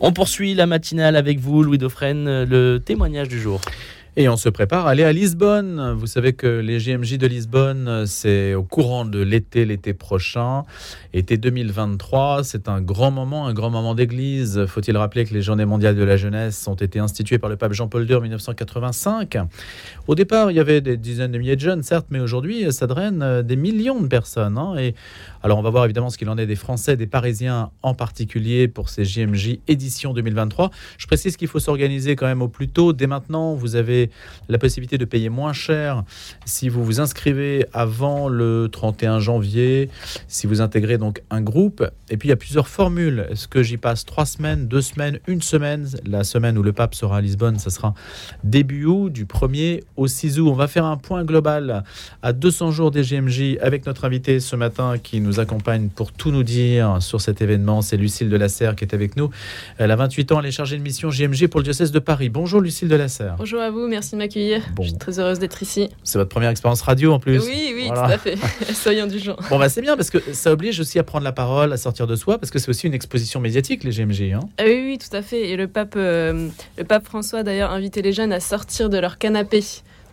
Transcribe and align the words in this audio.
On 0.00 0.12
poursuit 0.12 0.54
la 0.54 0.66
matinale 0.66 1.16
avec 1.16 1.38
vous, 1.38 1.62
Louis 1.62 1.78
Dauphren, 1.78 2.44
le 2.44 2.78
témoignage 2.78 3.28
du 3.28 3.40
jour. 3.40 3.60
Et 4.16 4.28
on 4.28 4.36
se 4.36 4.48
prépare 4.48 4.86
à 4.86 4.90
aller 4.90 5.02
à 5.02 5.12
Lisbonne. 5.12 5.92
Vous 5.98 6.06
savez 6.06 6.34
que 6.34 6.46
les 6.46 6.78
GMJ 6.78 7.18
de 7.18 7.26
Lisbonne, 7.26 8.06
c'est 8.06 8.54
au 8.54 8.62
courant 8.62 9.04
de 9.04 9.18
l'été, 9.20 9.64
l'été 9.64 9.92
prochain. 9.92 10.62
Été 11.12 11.36
2023, 11.36 12.44
c'est 12.44 12.68
un 12.68 12.80
grand 12.80 13.10
moment, 13.10 13.48
un 13.48 13.52
grand 13.52 13.70
moment 13.70 13.96
d'église. 13.96 14.66
Faut-il 14.66 14.96
rappeler 14.96 15.24
que 15.24 15.34
les 15.34 15.42
Journées 15.42 15.64
mondiales 15.64 15.96
de 15.96 16.04
la 16.04 16.16
jeunesse 16.16 16.68
ont 16.68 16.76
été 16.76 17.00
instituées 17.00 17.38
par 17.38 17.50
le 17.50 17.56
pape 17.56 17.72
Jean-Paul 17.72 18.08
II 18.08 18.14
en 18.14 18.20
1985. 18.20 19.36
Au 20.06 20.14
départ, 20.14 20.52
il 20.52 20.58
y 20.58 20.60
avait 20.60 20.80
des 20.80 20.96
dizaines 20.96 21.32
de 21.32 21.38
milliers 21.38 21.56
de 21.56 21.60
jeunes, 21.60 21.82
certes, 21.82 22.06
mais 22.10 22.20
aujourd'hui, 22.20 22.72
ça 22.72 22.86
draine 22.86 23.42
des 23.42 23.56
millions 23.56 24.00
de 24.00 24.06
personnes. 24.06 24.58
Hein. 24.58 24.76
Et 24.78 24.94
alors, 25.42 25.58
on 25.58 25.62
va 25.62 25.70
voir 25.70 25.86
évidemment 25.86 26.10
ce 26.10 26.18
qu'il 26.18 26.30
en 26.30 26.38
est 26.38 26.46
des 26.46 26.54
Français, 26.54 26.96
des 26.96 27.08
Parisiens 27.08 27.70
en 27.82 27.94
particulier 27.94 28.68
pour 28.68 28.90
ces 28.90 29.04
JMJ 29.04 29.58
édition 29.66 30.14
2023. 30.14 30.70
Je 30.98 31.06
précise 31.08 31.36
qu'il 31.36 31.48
faut 31.48 31.58
s'organiser 31.58 32.14
quand 32.14 32.26
même 32.26 32.42
au 32.42 32.48
plus 32.48 32.68
tôt. 32.68 32.92
Dès 32.92 33.08
maintenant, 33.08 33.54
vous 33.54 33.74
avez 33.74 34.03
la 34.48 34.58
possibilité 34.58 34.98
de 34.98 35.04
payer 35.04 35.28
moins 35.28 35.52
cher 35.52 36.04
si 36.44 36.68
vous 36.68 36.84
vous 36.84 37.00
inscrivez 37.00 37.66
avant 37.72 38.28
le 38.28 38.68
31 38.70 39.18
janvier, 39.18 39.88
si 40.28 40.46
vous 40.46 40.60
intégrez 40.60 40.98
donc 40.98 41.22
un 41.30 41.40
groupe. 41.40 41.84
Et 42.10 42.16
puis 42.16 42.28
il 42.28 42.30
y 42.30 42.32
a 42.32 42.36
plusieurs 42.36 42.68
formules. 42.68 43.26
Est-ce 43.30 43.48
que 43.48 43.62
j'y 43.62 43.76
passe 43.76 44.04
trois 44.04 44.26
semaines, 44.26 44.68
deux 44.68 44.82
semaines, 44.82 45.18
une 45.26 45.42
semaine? 45.42 45.88
La 46.06 46.24
semaine 46.24 46.58
où 46.58 46.62
le 46.62 46.72
pape 46.72 46.94
sera 46.94 47.18
à 47.18 47.20
Lisbonne, 47.20 47.58
ça 47.58 47.70
sera 47.70 47.94
début 48.42 48.84
août, 48.84 49.10
du 49.10 49.24
1er 49.24 49.82
au 49.96 50.06
6 50.06 50.40
août. 50.40 50.48
On 50.48 50.54
va 50.54 50.68
faire 50.68 50.84
un 50.84 50.96
point 50.96 51.24
global 51.24 51.84
à 52.22 52.32
200 52.32 52.70
jours 52.70 52.90
des 52.90 53.02
GMJ 53.02 53.58
avec 53.60 53.86
notre 53.86 54.04
invité 54.04 54.40
ce 54.40 54.56
matin 54.56 54.96
qui 55.02 55.20
nous 55.20 55.40
accompagne 55.40 55.88
pour 55.88 56.12
tout 56.12 56.30
nous 56.30 56.42
dire 56.42 56.98
sur 57.00 57.20
cet 57.20 57.40
événement. 57.40 57.82
C'est 57.82 57.96
Lucille 57.96 58.28
de 58.28 58.36
la 58.36 58.48
Serre 58.48 58.76
qui 58.76 58.84
est 58.84 58.94
avec 58.94 59.16
nous. 59.16 59.30
Elle 59.78 59.90
a 59.90 59.96
28 59.96 60.32
ans, 60.32 60.40
elle 60.40 60.46
est 60.46 60.50
chargée 60.50 60.76
de 60.76 60.82
mission 60.82 61.08
GMJ 61.08 61.46
pour 61.46 61.60
le 61.60 61.64
diocèse 61.64 61.92
de 61.92 61.98
Paris. 61.98 62.28
Bonjour 62.28 62.60
Lucille 62.60 62.88
de 62.88 62.96
la 62.96 63.08
Serre. 63.08 63.36
Bonjour 63.38 63.60
à 63.60 63.70
vous, 63.70 63.86
merci 63.94 64.12
de 64.12 64.16
m'accueillir. 64.16 64.60
Je 64.80 64.88
suis 64.88 64.98
très 64.98 65.20
heureuse 65.20 65.38
d'être 65.38 65.62
ici. 65.62 65.88
C'est 66.02 66.18
votre 66.18 66.30
première 66.30 66.50
expérience 66.50 66.82
radio 66.82 67.12
en 67.12 67.20
plus 67.20 67.38
Oui, 67.38 67.72
oui, 67.74 67.88
tout 67.88 67.94
à 67.94 68.18
fait. 68.18 68.36
Soyons 68.74 69.06
du 69.06 69.20
genre. 69.20 69.38
Bon, 69.48 69.58
bah, 69.58 69.68
c'est 69.68 69.82
bien 69.82 69.96
parce 69.96 70.10
que 70.10 70.18
ça 70.32 70.50
oblige 70.52 70.80
aussi 70.80 70.98
à 70.98 71.04
prendre 71.04 71.22
la 71.22 71.32
parole, 71.32 71.72
à 71.72 71.76
sortir 71.76 72.08
de 72.08 72.16
soi, 72.16 72.38
parce 72.38 72.50
que 72.50 72.58
c'est 72.58 72.68
aussi 72.68 72.88
une 72.88 72.94
exposition 72.94 73.38
médiatique, 73.38 73.84
les 73.84 73.92
GMG. 73.92 74.32
Hein 74.32 74.40
ah 74.58 74.64
oui, 74.66 74.82
oui, 74.84 74.98
tout 74.98 75.16
à 75.16 75.22
fait. 75.22 75.48
Et 75.50 75.56
le 75.56 75.68
pape, 75.68 75.94
euh, 75.96 76.48
le 76.76 76.84
pape 76.84 77.04
François, 77.04 77.44
d'ailleurs, 77.44 77.70
invitait 77.70 78.02
les 78.02 78.12
jeunes 78.12 78.32
à 78.32 78.40
sortir 78.40 78.90
de 78.90 78.98
leur 78.98 79.18
canapé. 79.18 79.62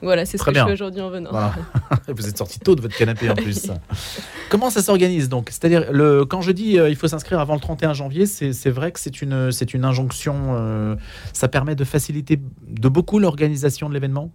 Voilà, 0.02 0.26
c'est 0.26 0.38
ce 0.38 0.44
que 0.44 0.54
je 0.54 0.60
fais 0.60 0.72
aujourd'hui 0.72 1.02
en 1.02 1.10
venant. 1.10 1.32
Vous 2.08 2.28
êtes 2.28 2.38
sorti 2.38 2.60
tôt 2.60 2.76
de 2.76 2.82
votre 2.82 2.96
canapé 2.96 3.30
en 3.30 3.36
plus. 3.36 3.68
Comment 4.50 4.70
ça 4.70 4.82
s'organise 4.82 5.30
donc? 5.30 5.50
C'est-à-dire, 5.50 5.88
quand 6.30 6.42
je 6.42 6.52
dis 6.52 6.80
euh, 6.80 6.90
il 6.90 6.96
faut 6.96 7.08
s'inscrire 7.08 7.40
avant 7.40 7.54
le 7.54 7.60
31 7.60 7.94
janvier, 7.94 8.26
c'est 8.26 8.70
vrai 8.70 8.92
que 8.92 9.00
c'est 9.00 9.22
une, 9.22 9.52
une 9.74 9.86
injonction. 9.86 10.56
Euh, 10.56 10.96
ça 11.34 11.48
permet 11.48 11.76
de 11.76 11.84
faciliter 11.84 12.40
de 12.68 12.90
beaucoup 12.90 13.20
l'organisation 13.20 13.90
de 13.90 13.94
l'événement? 13.94 14.32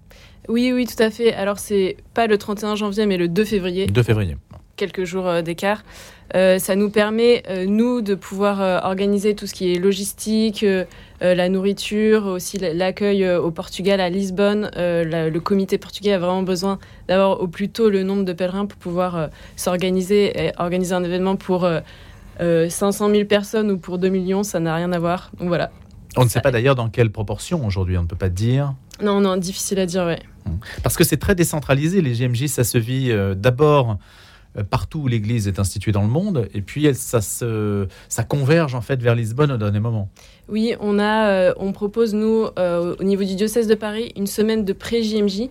Oui, 0.48 0.72
oui, 0.72 0.86
tout 0.86 1.02
à 1.02 1.10
fait. 1.10 1.34
Alors, 1.34 1.58
c'est 1.58 1.96
pas 2.14 2.26
le 2.26 2.38
31 2.38 2.76
janvier, 2.76 3.06
mais 3.06 3.16
le 3.16 3.28
2 3.28 3.44
février. 3.44 3.86
2 3.86 4.02
février 4.02 4.36
quelques 4.76 5.04
jours 5.04 5.26
euh, 5.26 5.42
d'écart. 5.42 5.82
Euh, 6.34 6.58
ça 6.58 6.76
nous 6.76 6.90
permet, 6.90 7.42
euh, 7.48 7.66
nous, 7.66 8.02
de 8.02 8.14
pouvoir 8.14 8.84
organiser 8.84 9.34
tout 9.34 9.46
ce 9.46 9.54
qui 9.54 9.72
est 9.72 9.78
logistique, 9.78 10.64
la 11.20 11.48
nourriture, 11.48 12.26
aussi 12.26 12.58
l'accueil 12.58 13.26
au 13.30 13.50
Portugal, 13.50 14.00
à 14.00 14.10
Lisbonne. 14.10 14.70
le 14.76 15.38
comité 15.38 15.78
portugais 15.78 16.12
a 16.12 16.18
vraiment 16.18 16.42
besoin 16.42 16.78
d'avoir 17.08 17.40
au 17.40 17.48
plus 17.48 17.70
tôt 17.70 17.88
le 17.88 18.02
nombre 18.02 18.24
de 18.24 18.32
pèlerins 18.34 18.66
pour 18.66 18.78
pouvoir 18.78 19.30
s'organiser 19.56 20.38
et 20.38 20.52
organiser 20.58 20.94
un 20.94 21.02
événement 21.04 21.36
pour 21.36 21.66
500 22.38 23.10
000 23.10 23.24
personnes 23.24 23.70
ou 23.70 23.78
pour 23.78 23.98
2 23.98 24.08
millions. 24.08 24.42
Ça 24.42 24.60
n'a 24.60 24.74
rien 24.74 24.92
à 24.92 24.98
voir. 24.98 25.30
Donc 25.38 25.48
voilà. 25.48 25.70
On 26.16 26.24
ne 26.24 26.28
sait 26.28 26.40
pas 26.40 26.50
d'ailleurs 26.50 26.74
dans 26.74 26.90
quelle 26.90 27.10
proportion 27.10 27.66
aujourd'hui, 27.66 27.96
on 27.96 28.02
ne 28.02 28.08
peut 28.08 28.16
pas 28.16 28.28
dire. 28.28 28.74
Non, 29.02 29.20
non, 29.20 29.38
difficile 29.38 29.78
à 29.78 29.86
dire, 29.86 30.04
oui. 30.06 30.52
Parce 30.82 30.96
que 30.96 31.04
c'est 31.04 31.16
très 31.18 31.34
décentralisé, 31.34 32.02
les 32.02 32.12
GMJ, 32.12 32.46
ça 32.46 32.64
se 32.64 32.76
vit 32.76 33.10
d'abord 33.36 33.96
partout 34.64 35.00
où 35.00 35.08
l'Église 35.08 35.48
est 35.48 35.58
instituée 35.58 35.92
dans 35.92 36.02
le 36.02 36.08
monde, 36.08 36.48
et 36.54 36.62
puis 36.62 36.88
ça, 36.94 37.20
se, 37.20 37.86
converge 38.28 38.74
en 38.74 38.80
fait 38.80 39.00
vers 39.02 39.14
Lisbonne 39.14 39.52
au 39.52 39.56
dernier 39.56 39.80
moment. 39.80 40.08
Oui, 40.48 40.74
on, 40.80 40.98
a, 40.98 41.28
euh, 41.28 41.54
on 41.58 41.72
propose, 41.72 42.14
nous, 42.14 42.46
euh, 42.58 42.94
au 42.98 43.02
niveau 43.04 43.24
du 43.24 43.34
diocèse 43.34 43.66
de 43.66 43.74
Paris, 43.74 44.12
une 44.16 44.26
semaine 44.26 44.64
de 44.64 44.72
pré-JMJ, 44.72 45.48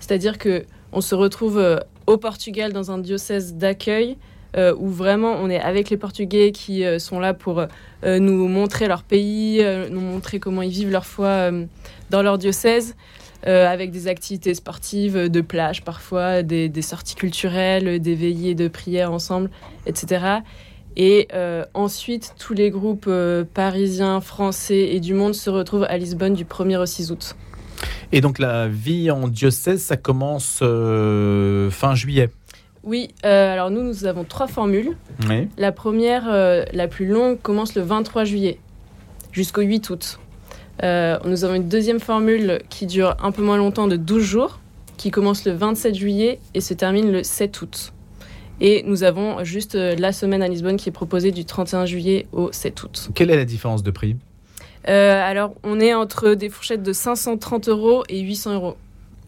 c'est-à-dire 0.00 0.38
que 0.38 0.64
on 0.92 1.00
se 1.00 1.14
retrouve 1.14 1.80
au 2.06 2.16
Portugal 2.18 2.72
dans 2.72 2.90
un 2.90 2.98
diocèse 2.98 3.54
d'accueil, 3.54 4.18
où 4.78 4.88
vraiment 4.88 5.36
on 5.40 5.48
est 5.48 5.58
avec 5.58 5.88
les 5.88 5.96
Portugais 5.96 6.52
qui 6.52 6.84
sont 7.00 7.18
là 7.18 7.32
pour 7.32 7.64
nous 8.04 8.46
montrer 8.46 8.88
leur 8.88 9.02
pays, 9.02 9.64
nous 9.90 10.00
montrer 10.00 10.38
comment 10.38 10.60
ils 10.60 10.70
vivent 10.70 10.90
leur 10.90 11.06
foi 11.06 11.50
dans 12.10 12.20
leur 12.20 12.36
diocèse. 12.36 12.94
Euh, 13.48 13.66
avec 13.66 13.90
des 13.90 14.06
activités 14.06 14.54
sportives, 14.54 15.28
de 15.28 15.40
plage 15.40 15.82
parfois, 15.82 16.44
des, 16.44 16.70
sorties 16.82 17.16
culturelles, 17.16 18.00
des 18.00 18.14
veillées 18.14 18.54
de 18.54 18.68
prière 18.68 19.12
ensemble, 19.12 19.50
etc. 19.84 20.26
Et 20.96 21.26
euh, 21.34 21.64
ensuite, 21.74 22.34
tous 22.38 22.54
les 22.54 22.70
groupes 22.70 23.06
euh, 23.08 23.42
parisiens, 23.42 24.20
français 24.20 24.90
et 24.94 25.00
du 25.00 25.12
monde 25.12 25.34
se 25.34 25.50
retrouvent 25.50 25.86
à 25.88 25.98
Lisbonne 25.98 26.34
du 26.34 26.44
1er 26.44 26.76
au 26.76 26.86
6 26.86 27.10
août. 27.10 27.34
Et 28.12 28.20
donc 28.20 28.38
la 28.38 28.68
vie 28.68 29.10
en 29.10 29.26
diocèse, 29.26 29.82
ça 29.82 29.96
commence 29.96 30.58
fin 30.58 31.94
juillet 31.94 32.30
oui, 32.84 33.10
alors 33.22 33.70
nous, 33.70 33.80
nous 33.80 34.06
avons 34.06 34.24
trois 34.24 34.48
formules. 34.48 34.96
La 35.56 35.70
première, 35.70 36.24
la 36.72 36.88
plus 36.88 37.06
longue, 37.06 37.40
commence 37.40 37.76
le 37.76 37.82
23 37.82 38.24
juillet 38.24 38.58
jusqu'au 39.30 39.62
8 39.62 39.90
août. 39.90 40.18
Euh, 40.82 41.18
nous 41.24 41.44
avons 41.44 41.54
une 41.54 41.68
deuxième 41.68 42.00
formule 42.00 42.60
qui 42.68 42.86
dure 42.86 43.16
un 43.22 43.30
peu 43.30 43.42
moins 43.42 43.56
longtemps 43.56 43.88
de 43.88 43.96
12 43.96 44.22
jours, 44.22 44.60
qui 44.96 45.10
commence 45.10 45.44
le 45.44 45.52
27 45.52 45.94
juillet 45.94 46.38
et 46.54 46.60
se 46.60 46.74
termine 46.74 47.12
le 47.12 47.22
7 47.22 47.60
août. 47.62 47.92
Et 48.60 48.84
nous 48.86 49.02
avons 49.02 49.42
juste 49.44 49.74
euh, 49.74 49.94
la 49.98 50.12
semaine 50.12 50.42
à 50.42 50.48
Lisbonne 50.48 50.76
qui 50.76 50.88
est 50.88 50.92
proposée 50.92 51.30
du 51.30 51.44
31 51.44 51.86
juillet 51.86 52.26
au 52.32 52.52
7 52.52 52.82
août. 52.82 53.10
Quelle 53.14 53.30
est 53.30 53.36
la 53.36 53.44
différence 53.44 53.82
de 53.82 53.90
prix? 53.90 54.16
Euh, 54.88 55.22
Alors, 55.22 55.54
on 55.62 55.80
est 55.80 55.94
entre 55.94 56.34
des 56.34 56.48
fourchettes 56.48 56.82
de 56.82 56.92
530 56.92 57.68
euros 57.68 58.04
et 58.08 58.20
800 58.20 58.54
euros. 58.54 58.76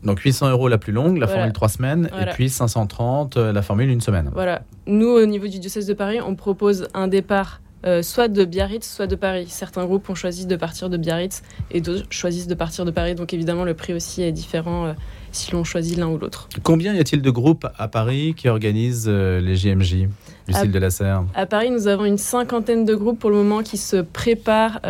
Donc 0.03 0.21
800 0.21 0.50
euros 0.50 0.69
la 0.69 0.77
plus 0.77 0.93
longue, 0.93 1.16
la 1.16 1.27
formule 1.27 1.53
3 1.53 1.69
semaines, 1.69 2.10
et 2.21 2.27
puis 2.33 2.50
530 2.50 3.37
la 3.38 3.62
formule 3.62 3.88
une 3.88 4.03
semaine. 4.03 4.31
Voilà. 4.34 4.60
Nous, 4.87 5.09
au 5.09 5.25
niveau 5.25 5.47
du 5.47 5.59
diocèse 5.59 5.87
de 5.87 5.94
Paris, 5.94 6.21
on 6.21 6.34
propose 6.34 6.88
un 6.93 7.09
départ 7.09 7.62
euh, 7.84 8.03
soit 8.03 8.28
de 8.28 8.45
Biarritz, 8.45 8.89
soit 8.89 9.06
de 9.06 9.17
Paris. 9.17 9.47
Certains 9.49 9.84
groupes 9.84 10.09
ont 10.09 10.15
choisi 10.15 10.47
de 10.47 10.56
partir 10.56 10.89
de 10.89 10.97
Biarritz 10.97 11.43
et 11.71 11.81
d'autres 11.81 12.06
choisissent 12.11 12.47
de 12.47 12.55
partir 12.55 12.84
de 12.84 12.91
Paris. 12.91 13.15
Donc 13.15 13.34
évidemment, 13.34 13.65
le 13.65 13.75
prix 13.75 13.93
aussi 13.93 14.22
est 14.22 14.33
différent 14.33 14.87
euh, 14.87 14.93
si 15.33 15.53
l'on 15.53 15.65
choisit 15.65 15.99
l'un 15.99 16.09
ou 16.09 16.17
l'autre. 16.17 16.49
Combien 16.62 16.95
y 16.95 16.99
a-t-il 16.99 17.21
de 17.21 17.31
groupes 17.31 17.67
à 17.77 17.89
Paris 17.89 18.34
qui 18.37 18.49
organisent 18.49 19.06
euh, 19.09 19.41
les 19.41 19.56
JMJ 19.56 20.09
Lucille 20.49 20.72
de 20.72 20.78
la 20.78 20.91
Serre? 20.91 21.25
À 21.34 21.45
Paris, 21.45 21.71
nous 21.71 21.87
avons 21.87 22.06
une 22.06 22.19
cinquantaine 22.19 22.87
de 22.87 22.95
groupes 22.95 23.19
pour 23.19 23.31
le 23.31 23.37
moment 23.37 23.62
qui 23.62 23.77
se 23.77 23.97
préparent 23.97 24.81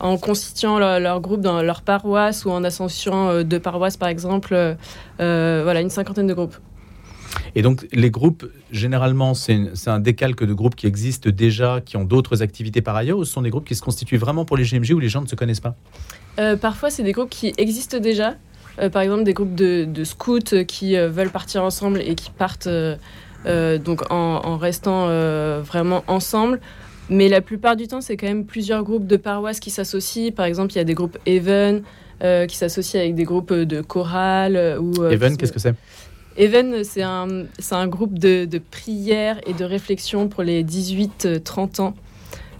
en 0.00 0.16
constituant 0.16 0.80
leur, 0.80 1.20
groupe 1.20 1.40
dans 1.40 1.62
leur 1.62 1.82
paroisse 1.82 2.44
ou 2.44 2.50
en 2.50 2.64
associant 2.64 3.42
deux 3.44 3.60
paroisses, 3.60 3.96
par 3.96 4.08
exemple. 4.08 4.76
voilà, 5.18 5.80
une 5.80 5.90
cinquantaine 5.90 6.26
de 6.26 6.34
groupes. 6.34 6.56
Et 7.54 7.62
donc, 7.62 7.86
les 7.92 8.10
groupes, 8.10 8.46
généralement, 8.70 9.34
c'est 9.34 9.68
un 9.86 10.00
décalque 10.00 10.44
de 10.44 10.54
groupes 10.54 10.74
qui 10.74 10.86
existent 10.86 11.28
déjà, 11.30 11.80
qui 11.84 11.96
ont 11.96 12.04
d'autres 12.04 12.42
activités 12.42 12.80
par 12.80 12.96
ailleurs, 12.96 13.18
ou 13.18 13.24
ce 13.24 13.32
sont 13.32 13.42
des 13.42 13.50
groupes 13.50 13.66
qui 13.66 13.74
se 13.74 13.82
constituent 13.82 14.16
vraiment 14.16 14.44
pour 14.44 14.56
les 14.56 14.64
GMG 14.64 14.92
où 14.92 14.98
les 14.98 15.08
gens 15.08 15.20
ne 15.20 15.26
se 15.26 15.34
connaissent 15.34 15.60
pas? 15.60 15.74
Euh, 16.38 16.56
Parfois, 16.56 16.88
c'est 16.88 17.02
des 17.02 17.12
groupes 17.12 17.28
qui 17.28 17.52
existent 17.58 17.98
déjà. 17.98 18.36
Euh, 18.80 18.88
par 18.88 19.02
exemple, 19.02 19.24
des 19.24 19.34
groupes 19.34 19.54
de, 19.54 20.04
scouts 20.04 20.64
qui 20.66 20.96
euh, 20.96 21.10
veulent 21.10 21.30
partir 21.30 21.62
ensemble 21.62 22.00
et 22.00 22.14
qui 22.14 22.30
partent 22.30 22.68
donc 23.44 24.10
en, 24.10 24.56
restant 24.56 25.08
vraiment 25.60 26.04
ensemble. 26.06 26.60
Mais 27.10 27.28
la 27.28 27.42
plupart 27.42 27.76
du 27.76 27.86
temps, 27.86 28.00
c'est 28.00 28.16
quand 28.16 28.28
même 28.28 28.46
plusieurs 28.46 28.82
groupes 28.82 29.06
de 29.06 29.16
paroisses 29.16 29.60
qui 29.60 29.70
s'associent. 29.70 30.32
Par 30.32 30.46
exemple, 30.46 30.72
il 30.72 30.76
y 30.76 30.80
a 30.80 30.84
des 30.84 30.94
groupes 30.94 31.18
Even 31.26 31.82
qui 32.48 32.56
s'associent 32.56 33.00
avec 33.00 33.14
des 33.14 33.24
groupes 33.24 33.52
de 33.52 33.82
chorale. 33.82 34.78
ou 34.80 35.04
Even, 35.06 35.36
qu'est-ce 35.36 35.52
que 35.52 35.58
c'est? 35.58 35.74
Even, 36.36 36.84
c'est 36.84 37.02
un, 37.02 37.46
un, 37.70 37.88
groupe 37.88 38.18
de, 38.18 38.44
de, 38.44 38.58
prière 38.58 39.40
et 39.46 39.52
de 39.52 39.64
réflexion 39.64 40.28
pour 40.28 40.42
les 40.42 40.64
18-30 40.64 41.80
ans. 41.80 41.94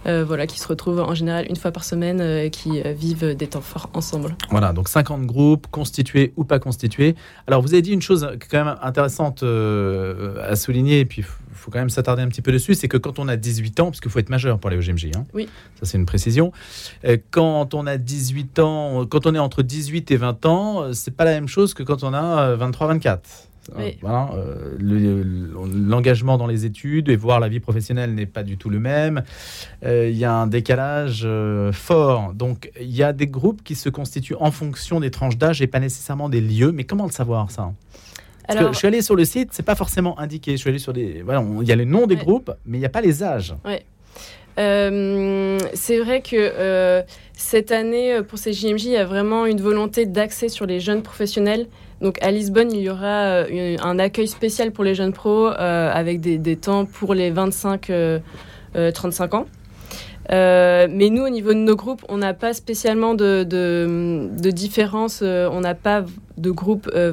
Euh, 0.04 0.24
voilà, 0.24 0.48
qui 0.48 0.58
se 0.58 0.66
retrouvent 0.66 0.98
en 0.98 1.14
général 1.14 1.46
une 1.48 1.54
fois 1.54 1.70
par 1.70 1.84
semaine 1.84 2.20
et 2.20 2.46
euh, 2.46 2.48
qui 2.48 2.82
euh, 2.82 2.92
vivent 2.92 3.36
des 3.36 3.46
temps 3.46 3.60
forts 3.60 3.88
ensemble. 3.94 4.36
Voilà, 4.50 4.72
donc 4.72 4.88
50 4.88 5.26
groupes, 5.26 5.68
constitués 5.70 6.32
ou 6.36 6.42
pas 6.42 6.58
constitués. 6.58 7.14
Alors, 7.46 7.62
vous 7.62 7.72
avez 7.72 7.82
dit 7.82 7.92
une 7.92 8.02
chose 8.02 8.28
quand 8.50 8.64
même 8.64 8.76
intéressante 8.82 9.44
à 9.44 10.56
souligner, 10.56 11.00
et 11.00 11.04
puis 11.04 11.22
il 11.22 11.54
faut 11.54 11.70
quand 11.70 11.78
même 11.78 11.90
s'attarder 11.90 12.22
un 12.22 12.28
petit 12.28 12.42
peu 12.42 12.50
dessus, 12.50 12.74
c'est 12.74 12.88
que 12.88 12.96
quand 12.96 13.20
on 13.20 13.28
a 13.28 13.36
18 13.36 13.78
ans, 13.78 13.84
parce 13.86 14.00
qu'il 14.00 14.10
faut 14.10 14.18
être 14.18 14.30
majeur 14.30 14.58
pour 14.58 14.70
aller 14.70 14.78
au 14.78 14.80
GMJ, 14.80 15.10
hein, 15.16 15.24
oui. 15.34 15.48
ça 15.78 15.86
c'est 15.86 15.98
une 15.98 16.06
précision, 16.06 16.50
quand 17.30 17.74
on 17.74 17.86
a 17.86 17.96
18 17.96 18.58
ans, 18.58 19.06
quand 19.06 19.26
on 19.26 19.34
est 19.34 19.38
entre 19.38 19.62
18 19.62 20.10
et 20.10 20.16
20 20.16 20.46
ans, 20.46 20.92
c'est 20.92 21.14
pas 21.16 21.24
la 21.24 21.32
même 21.32 21.48
chose 21.48 21.74
que 21.74 21.84
quand 21.84 22.02
on 22.02 22.12
a 22.12 22.56
23-24. 22.56 23.18
Oui. 23.76 23.96
Voilà, 24.00 24.30
euh, 24.34 24.74
le- 24.78 25.22
L'engagement 25.88 26.36
dans 26.38 26.46
les 26.48 26.64
études 26.64 27.08
et 27.08 27.16
voir 27.16 27.38
la 27.40 27.48
vie 27.48 27.60
professionnelle 27.60 28.14
n'est 28.14 28.26
pas 28.26 28.42
du 28.42 28.56
tout 28.56 28.70
le 28.70 28.80
même. 28.80 29.22
Euh, 29.84 30.08
Il 30.10 30.16
y 30.18 30.24
a 30.24 30.32
un 30.34 30.46
décalage 30.48 31.22
euh, 31.24 31.72
fort. 31.72 32.32
Donc, 32.34 32.70
il 32.80 32.90
y 32.90 33.02
a 33.02 33.12
des 33.12 33.26
groupes 33.28 33.62
qui 33.62 33.74
se 33.74 33.88
constituent 33.88 34.36
en 34.40 34.50
fonction 34.50 34.98
des 35.00 35.10
tranches 35.10 35.36
d'âge 35.38 35.62
et 35.62 35.66
pas 35.68 35.80
nécessairement 35.80 36.28
des 36.28 36.40
lieux. 36.40 36.72
Mais 36.72 36.84
comment 36.84 37.04
le 37.06 37.12
savoir, 37.12 37.50
ça? 37.50 37.72
Parce 38.46 38.56
que 38.56 38.60
Alors, 38.62 38.72
je 38.72 38.78
suis 38.78 38.88
allé 38.88 39.02
sur 39.02 39.14
le 39.14 39.24
site, 39.24 39.50
c'est 39.52 39.62
pas 39.62 39.76
forcément 39.76 40.18
indiqué. 40.18 40.52
Je 40.52 40.56
suis 40.56 40.68
allé 40.70 40.80
sur 40.80 40.92
des. 40.92 41.22
Voilà, 41.22 41.44
il 41.60 41.68
y 41.68 41.72
a 41.72 41.76
le 41.76 41.84
nom 41.84 42.06
des 42.08 42.16
Ouais. 42.16 42.20
groupes, 42.20 42.50
mais 42.66 42.78
il 42.78 42.80
n'y 42.80 42.86
a 42.86 42.90
pas 42.90 43.00
les 43.00 43.22
âges. 43.22 43.54
Euh, 44.58 45.58
c'est 45.74 45.98
vrai 45.98 46.20
que 46.20 46.36
euh, 46.36 47.02
cette 47.32 47.72
année, 47.72 48.14
euh, 48.14 48.22
pour 48.22 48.38
ces 48.38 48.52
JMJ, 48.52 48.84
il 48.84 48.90
y 48.92 48.96
a 48.96 49.04
vraiment 49.04 49.46
une 49.46 49.60
volonté 49.60 50.06
d'axer 50.06 50.48
sur 50.48 50.66
les 50.66 50.80
jeunes 50.80 51.02
professionnels. 51.02 51.66
Donc 52.00 52.22
à 52.22 52.30
Lisbonne, 52.30 52.72
il 52.72 52.80
y 52.80 52.90
aura 52.90 53.44
un 53.44 53.98
accueil 54.00 54.26
spécial 54.26 54.72
pour 54.72 54.82
les 54.82 54.94
jeunes 54.96 55.12
pros 55.12 55.46
avec 55.46 56.20
des, 56.20 56.56
temps 56.56 56.84
pour 56.84 57.14
les 57.14 57.30
25-35 57.30 58.20
ans. 59.36 59.46
Mais 60.28 61.10
nous, 61.10 61.22
au 61.22 61.28
niveau 61.28 61.52
de 61.52 61.60
nos 61.60 61.76
groupes, 61.76 62.04
on 62.08 62.18
n'a 62.18 62.34
pas 62.34 62.54
spécialement 62.54 63.14
de, 63.14 63.44
de, 63.44 64.50
différence. 64.50 65.22
on 65.22 65.60
n'a 65.60 65.76
pas 65.76 66.04
de 66.38 66.50
groupe 66.50 66.90
euh, 66.94 67.12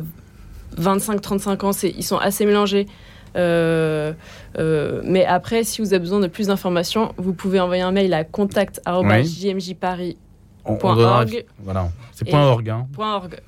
25-35 0.79 1.65
ans. 1.65 1.71
Ils 1.83 2.03
sont 2.03 2.17
assez 2.17 2.45
mélangés. 2.45 2.87
Euh, 3.39 4.13
euh, 4.57 5.01
mais 5.03 5.25
après, 5.25 5.63
si 5.63 5.81
vous 5.81 5.93
avez 5.93 5.99
besoin 5.99 6.19
de 6.19 6.27
plus 6.27 6.47
d'informations, 6.47 7.13
vous 7.17 7.33
pouvez 7.33 7.59
envoyer 7.59 7.81
un 7.81 7.91
mail 7.91 8.13
à 8.13 8.23
contact@jmjparis.org. 8.23 10.15
On, 10.65 10.73
on 10.73 10.77
Point 10.77 10.95
donnera- 10.95 11.19
org. 11.21 11.45
Voilà, 11.63 11.89
c'est 12.11 12.25
point 12.29 12.43
.org. 12.45 12.69
hein. 12.69 12.85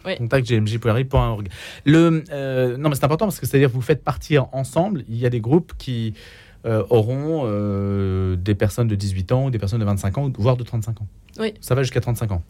Oui. 0.06 0.16
Contact 0.18 0.48
gmj.org. 0.48 1.50
Le 1.86 2.24
euh, 2.32 2.78
non 2.78 2.90
mais 2.90 2.96
c'est 2.96 3.04
important 3.04 3.26
parce 3.26 3.40
que 3.40 3.46
c'est-à-dire 3.46 3.68
que 3.70 3.74
vous 3.74 3.82
faites 3.82 4.04
partir 4.04 4.48
ensemble. 4.54 5.04
Il 5.10 5.18
y 5.18 5.26
a 5.26 5.30
des 5.30 5.42
groupes 5.42 5.74
qui 5.78 6.14
euh, 6.66 6.84
auront 6.90 7.44
des 8.36 8.56
personnes 8.56 8.88
de 8.88 8.96
18 8.96 9.32
ans 9.34 9.46
ou 9.46 9.50
des 9.52 9.60
personnes 9.60 9.80
de 9.82 9.86
25 9.86 10.18
ans, 10.18 10.32
voire 10.38 10.58
de 10.58 10.64
35 10.64 11.02
ans. 11.02 11.08
Oui. 11.40 11.54
Ça 11.60 11.76
va 11.76 11.84
jusqu'à 11.84 12.00
35 12.02 12.32
ans. 12.32 12.42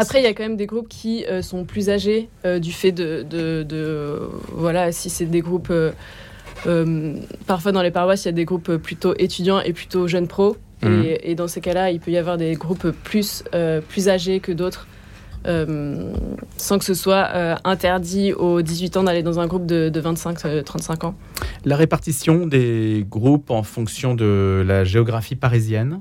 Après, 0.00 0.20
il 0.20 0.24
y 0.24 0.26
a 0.26 0.34
quand 0.34 0.42
même 0.42 0.56
des 0.56 0.66
groupes 0.66 0.88
qui 0.88 1.24
euh, 1.26 1.42
sont 1.42 1.64
plus 1.64 1.90
âgés 1.90 2.28
euh, 2.44 2.58
du 2.58 2.72
fait 2.72 2.92
de, 2.92 3.24
de- 3.28 3.62
de- 3.62 4.18
voilà, 4.52 4.92
si 4.92 5.10
c'est 5.10 5.26
des 5.26 5.40
groupes. 5.40 5.70
euh, 5.70 5.92
parfois 7.46 7.72
dans 7.72 7.82
les 7.82 7.90
paroisses, 7.90 8.24
il 8.24 8.28
y 8.28 8.30
a 8.30 8.32
des 8.32 8.44
groupes 8.44 8.76
plutôt 8.76 9.14
étudiants 9.18 9.60
et 9.60 9.72
plutôt 9.72 10.08
jeunes 10.08 10.28
pros. 10.28 10.56
Mhm. 10.82 11.04
Et, 11.04 11.30
et 11.30 11.34
dans 11.34 11.48
ces 11.48 11.60
cas-là, 11.60 11.90
il 11.90 12.00
peut 12.00 12.10
y 12.10 12.16
avoir 12.18 12.36
des 12.36 12.54
groupes 12.54 12.90
plus, 13.04 13.42
plus 13.88 14.08
âgés 14.08 14.38
que 14.40 14.52
d'autres, 14.52 14.86
euh, 15.46 16.12
sans 16.56 16.78
que 16.78 16.84
ce 16.84 16.94
soit 16.94 17.28
euh, 17.34 17.54
interdit 17.64 18.32
aux 18.32 18.60
18 18.62 18.96
ans 18.96 19.04
d'aller 19.04 19.22
dans 19.22 19.38
un 19.40 19.46
groupe 19.46 19.66
de, 19.66 19.88
de 19.88 20.00
25-35 20.00 21.06
ans. 21.06 21.14
La 21.64 21.76
répartition 21.76 22.46
des 22.46 23.04
groupes 23.08 23.50
en 23.50 23.62
fonction 23.62 24.14
de 24.14 24.64
la 24.66 24.84
géographie 24.84 25.36
parisienne, 25.36 26.00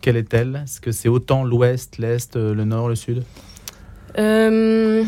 quelle 0.00 0.16
est-elle? 0.16 0.62
Est-ce 0.64 0.80
que 0.80 0.92
c'est 0.92 1.08
autant 1.08 1.44
l'ouest, 1.44 1.98
l'est, 1.98 2.36
euh, 2.36 2.54
le 2.54 2.64
nord, 2.64 2.88
le 2.88 2.94
sud? 2.94 3.22
Euh, 4.18 5.04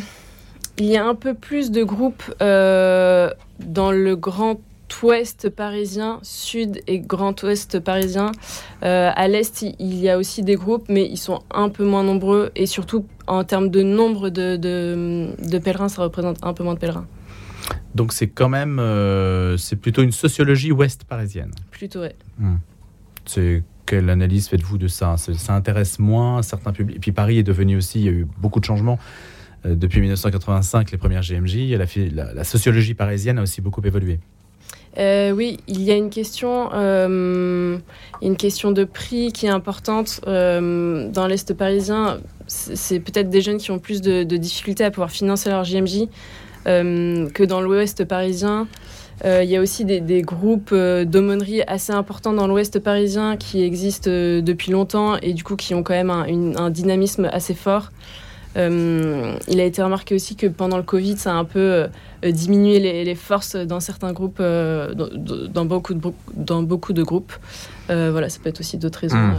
il 0.79 0.87
y 0.87 0.97
a 0.97 1.05
un 1.05 1.15
peu 1.15 1.35
plus 1.35 1.71
de 1.71 1.83
groupes 1.83 2.23
euh, 2.41 3.31
dans 3.61 3.91
le 3.93 4.17
grand 4.17 4.61
ouest 5.03 5.49
parisien, 5.49 6.19
sud 6.23 6.81
et 6.87 6.99
grand 7.01 7.43
ouest 7.43 7.81
parisien. 7.81 8.31
Euh, 8.83 9.11
à 9.15 9.27
l'est, 9.27 9.63
il- 9.63 9.95
y 9.95 10.09
a 10.11 10.19
aussi 10.19 10.43
des 10.43 10.55
groupes, 10.55 10.85
mais 10.89 11.07
ils 11.09 11.17
sont 11.17 11.41
un 11.51 11.71
peu 11.71 11.85
moins 11.85 12.05
nombreux 12.05 12.53
et 12.55 12.67
surtout 12.67 13.07
en 13.27 13.43
termes 13.43 13.71
de 13.71 13.83
nombre 13.83 14.29
de, 14.29 14.57
de, 14.57 15.31
de 15.51 15.59
pèlerins, 15.59 15.89
ça 15.89 16.03
représente 16.03 16.39
un 16.43 16.53
peu 16.53 16.63
moins 16.63 16.75
de 16.75 16.79
pèlerins. 16.79 17.07
Donc 17.95 18.13
c'est 18.13 18.29
quand 18.29 18.49
même, 18.51 18.79
euh, 18.79 19.57
c'est 19.57 19.77
plutôt 19.77 20.03
une 20.03 20.13
sociologie 20.13 20.73
ouest 20.73 21.05
parisienne. 21.05 21.53
Plutôt, 21.71 22.01
ouais. 22.01 22.15
C'est 23.25 23.63
quelle 23.87 24.11
analyse 24.11 24.49
faites-vous 24.49 24.79
de 24.79 24.89
ça 24.89 25.17
ça, 25.17 25.55
intéresse 25.55 25.99
moins 25.99 26.43
certains 26.43 26.73
publics. 26.73 26.97
Et 26.97 27.01
puis 27.01 27.13
Paris 27.13 27.39
est 27.39 27.43
devenu 27.43 27.77
aussi, 27.77 28.01
il 28.01 28.05
y 28.05 28.09
a 28.09 28.13
eu 28.13 28.27
beaucoup 28.39 28.61
de 28.61 28.65
changements 28.65 28.99
euh, 29.67 29.75
depuis 29.75 30.01
1985, 30.01 30.91
les 30.91 30.99
premières 30.99 31.23
GMJ. 31.23 31.77
La, 32.15 32.45
sociologie 32.45 32.95
parisienne 32.95 33.39
a 33.39 33.43
aussi 33.43 33.61
beaucoup 33.61 33.83
évolué. 33.85 34.19
Euh, 34.99 35.31
oui, 35.31 35.59
il 35.69 35.83
y 35.83 35.91
a 35.91 35.97
une 35.97 36.11
question, 36.11 36.69
euh, 36.75 37.79
une 38.21 38.37
question 38.37 38.73
de 38.73 38.85
prix 38.85 39.33
qui 39.33 39.47
est 39.47 39.51
importante 39.51 40.21
dans 40.27 41.27
l'Est 41.29 41.55
parisien. 41.55 42.21
C'est 42.47 43.01
peut-être 43.01 43.31
des 43.31 43.41
jeunes 43.41 43.59
qui 43.59 43.71
ont 43.71 43.79
plus 43.79 44.03
de, 44.03 44.23
difficultés 44.25 44.85
à 44.85 44.91
pouvoir 44.91 45.11
financer 45.11 45.49
leur 45.49 45.65
JMJ 45.65 46.09
que 46.65 47.45
dans 47.45 47.61
l'Ouest 47.61 48.05
parisien. 48.05 48.69
Euh, 49.25 49.45
il 49.45 49.51
y 49.51 49.57
a 49.57 49.61
aussi 49.61 49.85
des, 49.85 50.01
des 50.01 50.23
groupes 50.23 50.71
euh, 50.73 51.05
d'aumônerie 51.05 51.63
assez 51.67 51.93
importants 51.93 52.33
dans 52.33 52.47
l'Ouest 52.49 52.79
parisien 52.81 53.37
qui 53.37 53.63
existent 53.63 54.11
euh, 54.11 54.41
depuis 54.43 54.73
longtemps 54.73 55.17
et 55.19 55.33
du 55.33 55.45
coup 55.45 55.55
qui 55.57 55.75
ont 55.75 55.83
quand 55.83 55.95
même 55.95 56.11
un, 56.11 56.25
une- 56.27 56.59
un 56.59 56.71
dynamisme 56.71 57.29
assez 57.33 57.55
fort. 57.55 57.91
Euh, 58.57 59.35
il 59.49 59.61
a 59.61 59.65
été 59.65 59.83
remarqué 59.83 60.15
aussi 60.15 60.37
que 60.37 60.47
pendant 60.47 60.77
le 60.77 60.83
Covid, 60.83 61.17
ça 61.17 61.33
a 61.33 61.35
un 61.37 61.45
peu 61.45 61.87
euh, 62.25 62.31
diminué 62.33 62.81
les, 62.81 63.05
les 63.05 63.15
forces 63.15 63.57
dans 63.57 63.81
certains 63.81 64.13
groupes, 64.13 64.39
euh, 64.41 64.93
dans, 64.95 65.09
dans 65.49 65.65
beaucoup 65.65 65.95
de, 65.95 66.01
bro- 66.01 66.15
dans 66.35 66.63
beaucoup 66.63 66.93
de 66.93 67.03
groupes. 67.03 67.33
Voilà, 67.89 68.29
ça 68.31 68.39
peut 68.43 68.49
être 68.49 68.61
aussi 68.61 68.77
d'autres 68.79 69.01
raisons. 69.01 69.17
Mm. 69.19 69.37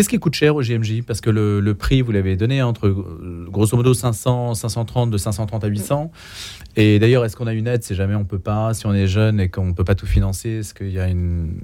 Qu'est-ce 0.00 0.08
qui 0.08 0.18
coûte 0.18 0.32
cher 0.34 0.56
au 0.56 0.62
GMJ 0.62 1.02
Parce 1.06 1.20
que 1.20 1.28
le, 1.28 1.60
le 1.60 1.74
prix, 1.74 2.00
vous 2.00 2.10
l'avez 2.10 2.34
donné 2.34 2.62
entre 2.62 2.86
euh, 2.86 3.44
grosso 3.50 3.76
modo 3.76 3.92
500, 3.92 4.54
530, 4.54 5.10
de 5.10 5.18
530 5.18 5.62
à 5.62 5.66
800. 5.66 6.10
Et 6.76 6.98
d'ailleurs, 6.98 7.22
est-ce 7.26 7.36
qu'on 7.36 7.46
a 7.46 7.52
une 7.52 7.66
aide 7.66 7.82
si 7.82 7.94
jamais 7.94 8.14
on 8.14 8.24
peut 8.24 8.38
pas, 8.38 8.72
si 8.72 8.86
on 8.86 8.94
est 8.94 9.06
jeune 9.06 9.40
et 9.40 9.50
qu'on 9.50 9.66
ne 9.66 9.72
peut 9.74 9.84
pas 9.84 9.94
tout 9.94 10.06
financer? 10.06 10.48
Est-ce 10.60 10.72
qu'il 10.72 10.88
y, 10.90 10.98
a 10.98 11.06
une- 11.06 11.60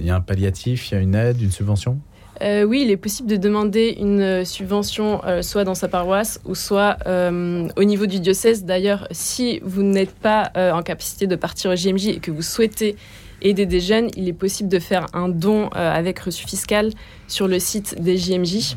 il 0.00 0.04
y 0.04 0.10
a 0.10 0.16
un 0.16 0.20
palliatif, 0.20 0.90
il 0.90 0.94
y 0.94 0.96
a 0.96 1.00
une 1.00 1.14
aide, 1.14 1.40
une 1.40 1.52
subvention? 1.52 2.00
Euh, 2.40 2.64
oui, 2.64 2.82
il 2.84 2.90
est 2.90 2.96
possible 2.96 3.28
de 3.28 3.36
demander 3.36 3.96
une 4.00 4.20
euh, 4.22 4.44
subvention 4.44 5.24
euh, 5.24 5.42
soit 5.42 5.62
dans 5.62 5.76
sa 5.76 5.86
paroisse 5.86 6.40
ou 6.44 6.56
soit 6.56 6.96
euh, 7.06 7.68
au 7.76 7.84
niveau 7.84 8.06
du 8.06 8.18
diocèse. 8.18 8.64
D'ailleurs, 8.64 9.06
si 9.12 9.60
vous 9.62 9.84
n'êtes 9.84 10.16
pas 10.16 10.50
en 10.56 10.82
capacité 10.82 11.28
de 11.28 11.36
partir 11.36 11.70
au 11.70 11.76
JMJ 11.76 12.08
et 12.08 12.16
que 12.18 12.32
vous 12.32 12.42
souhaitez 12.42 12.96
aider 13.42 13.66
des 13.66 13.80
jeunes, 13.80 14.08
il 14.16 14.28
est 14.28 14.32
possible 14.32 14.68
de 14.68 14.78
faire 14.78 15.06
un 15.12 15.28
don 15.28 15.66
euh, 15.76 15.92
avec 15.92 16.18
reçu 16.20 16.46
fiscal 16.46 16.90
sur 17.28 17.48
le 17.48 17.58
site 17.58 18.00
des 18.00 18.16
JMJ 18.16 18.76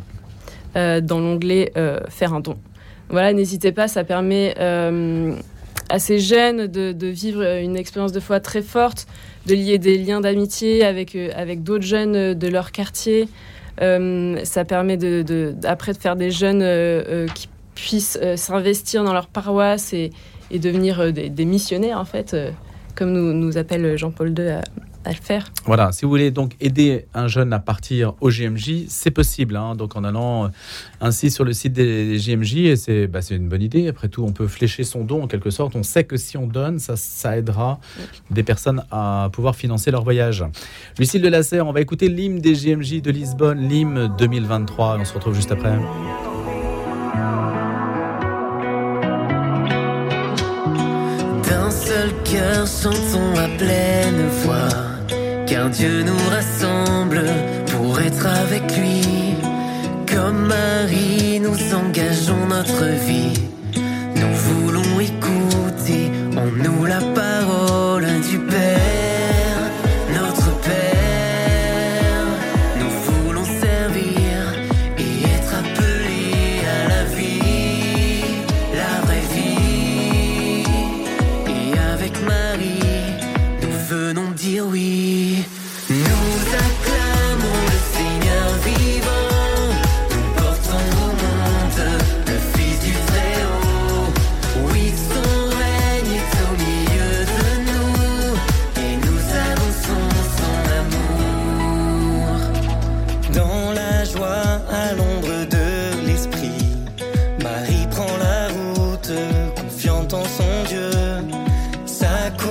euh, 0.75 0.99
dans 1.01 1.19
l'onglet 1.19 1.71
euh, 1.77 1.99
Faire 2.09 2.33
un 2.33 2.41
don. 2.41 2.57
Voilà, 3.09 3.33
n'hésitez 3.33 3.71
pas, 3.71 3.87
ça 3.87 4.03
permet 4.03 4.55
à 4.57 5.99
ces 5.99 6.17
jeunes 6.17 6.65
de, 6.65 7.07
vivre 7.07 7.43
une 7.43 7.77
expérience 7.77 8.11
de 8.11 8.19
foi 8.19 8.39
très 8.39 8.63
forte, 8.63 9.05
de 9.45 9.53
lier 9.53 9.77
des 9.77 9.99
liens 9.99 10.21
d'amitié 10.21 10.83
avec, 10.83 11.15
avec 11.15 11.61
d'autres 11.61 11.85
jeunes 11.85 12.33
de 12.33 12.47
leur 12.47 12.71
quartier. 12.71 13.29
Ça 13.77 14.65
permet 14.67 14.97
de, 14.97 15.53
après 15.65 15.93
de 15.93 15.99
faire 15.99 16.15
des 16.15 16.31
jeunes 16.31 17.27
qui 17.35 17.47
puissent 17.75 18.17
s'investir 18.35 19.03
dans 19.03 19.13
leur 19.13 19.27
paroisse 19.27 19.93
et, 19.93 20.09
devenir 20.51 21.13
des, 21.13 21.45
missionnaires, 21.45 21.99
en 21.99 22.05
fait, 22.05 22.35
comme 22.95 23.11
nous, 23.11 23.33
nous 23.33 23.57
appelle 23.57 23.97
Jean-Paul 23.97 24.33
II 24.37 24.47
à, 24.47 24.61
le 25.07 25.13
faire. 25.21 25.51
Voilà, 25.65 25.91
si 25.91 26.03
vous 26.03 26.09
voulez 26.09 26.31
donc 26.31 26.55
aider 26.59 27.05
un 27.13 27.27
jeune 27.27 27.53
à 27.53 27.59
partir 27.59 28.15
au 28.21 28.29
GMJ, 28.29 28.85
c'est 28.87 29.11
possible. 29.11 29.55
hein. 29.55 29.75
donc 29.75 29.95
en 29.95 30.03
allant 30.03 30.45
euh, 30.45 30.47
ainsi 30.99 31.29
sur 31.29 31.43
le 31.43 31.53
site 31.53 31.73
des 31.73 32.17
JMJ, 32.17 32.55
et 32.57 32.75
c'est 32.75 33.05
bah, 33.05 33.21
c'est 33.21 33.35
une 33.35 33.47
bonne 33.47 33.61
idée. 33.61 33.87
Après 33.87 34.07
tout, 34.07 34.23
on 34.23 34.31
peut 34.31 34.47
flécher 34.47 34.83
son 34.83 35.03
don 35.03 35.21
en 35.21 35.27
quelque 35.27 35.51
sorte. 35.51 35.75
On 35.75 35.83
sait 35.83 36.05
que 36.05 36.17
si 36.17 36.37
on 36.37 36.47
donne, 36.47 36.79
ça, 36.79 36.95
ça 36.95 37.37
aidera 37.37 37.79
des 38.31 38.41
personnes 38.41 38.83
à 38.89 39.29
pouvoir 39.31 39.55
financer 39.55 39.91
leur 39.91 40.03
voyage. 40.03 40.43
Lucille 40.97 41.21
de 41.21 41.29
Lasserre, 41.29 41.67
on 41.67 41.71
va 41.71 41.81
écouter 41.81 42.09
l'hymne 42.09 42.39
des 42.39 42.55
JMJ 42.55 43.03
de 43.03 43.11
Lisbonne, 43.11 43.59
l'hymne 43.67 44.11
2023. 44.17 44.97
On 44.99 45.05
se 45.05 45.13
retrouve 45.13 45.35
juste 45.35 45.51
après. 45.51 45.77
Chantons 52.65 53.35
à 53.37 53.47
pleine 53.57 54.27
voix. 54.43 54.69
Car 55.47 55.69
Dieu 55.69 56.03
nous 56.03 56.29
rassemble 56.29 57.23
pour 57.71 57.99
être 57.99 58.25
avec 58.25 58.63
lui. 58.77 59.01
Comme 60.13 60.47
Marie, 60.47 61.39
nous 61.39 61.57
engageons 61.73 62.47
notre 62.47 62.85
vie. 63.05 63.24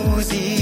cozy 0.05 0.54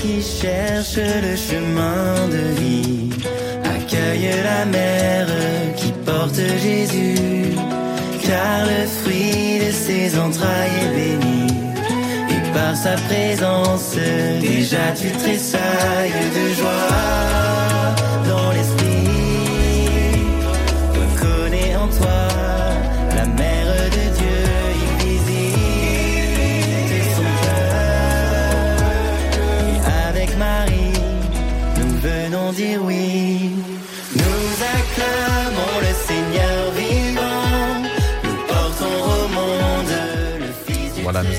qui 0.00 0.22
cherches 0.22 0.96
le 0.96 1.36
chemin 1.36 2.28
de 2.28 2.60
vie, 2.60 3.10
accueille 3.64 4.30
la 4.42 4.64
mère 4.64 5.26
qui 5.76 5.92
porte 6.04 6.40
Jésus. 6.62 7.54
Car 8.22 8.66
le 8.72 8.86
fruit 8.86 9.58
de 9.64 9.70
ses 9.72 10.18
entrailles 10.18 10.78
est 10.84 10.94
béni. 10.96 11.46
Et 12.34 12.52
par 12.54 12.74
sa 12.76 12.94
présence, 13.08 13.96
déjà 14.40 14.84
tu 15.00 15.10
tressailles 15.22 16.24
de 16.36 16.54
joie 16.54 16.89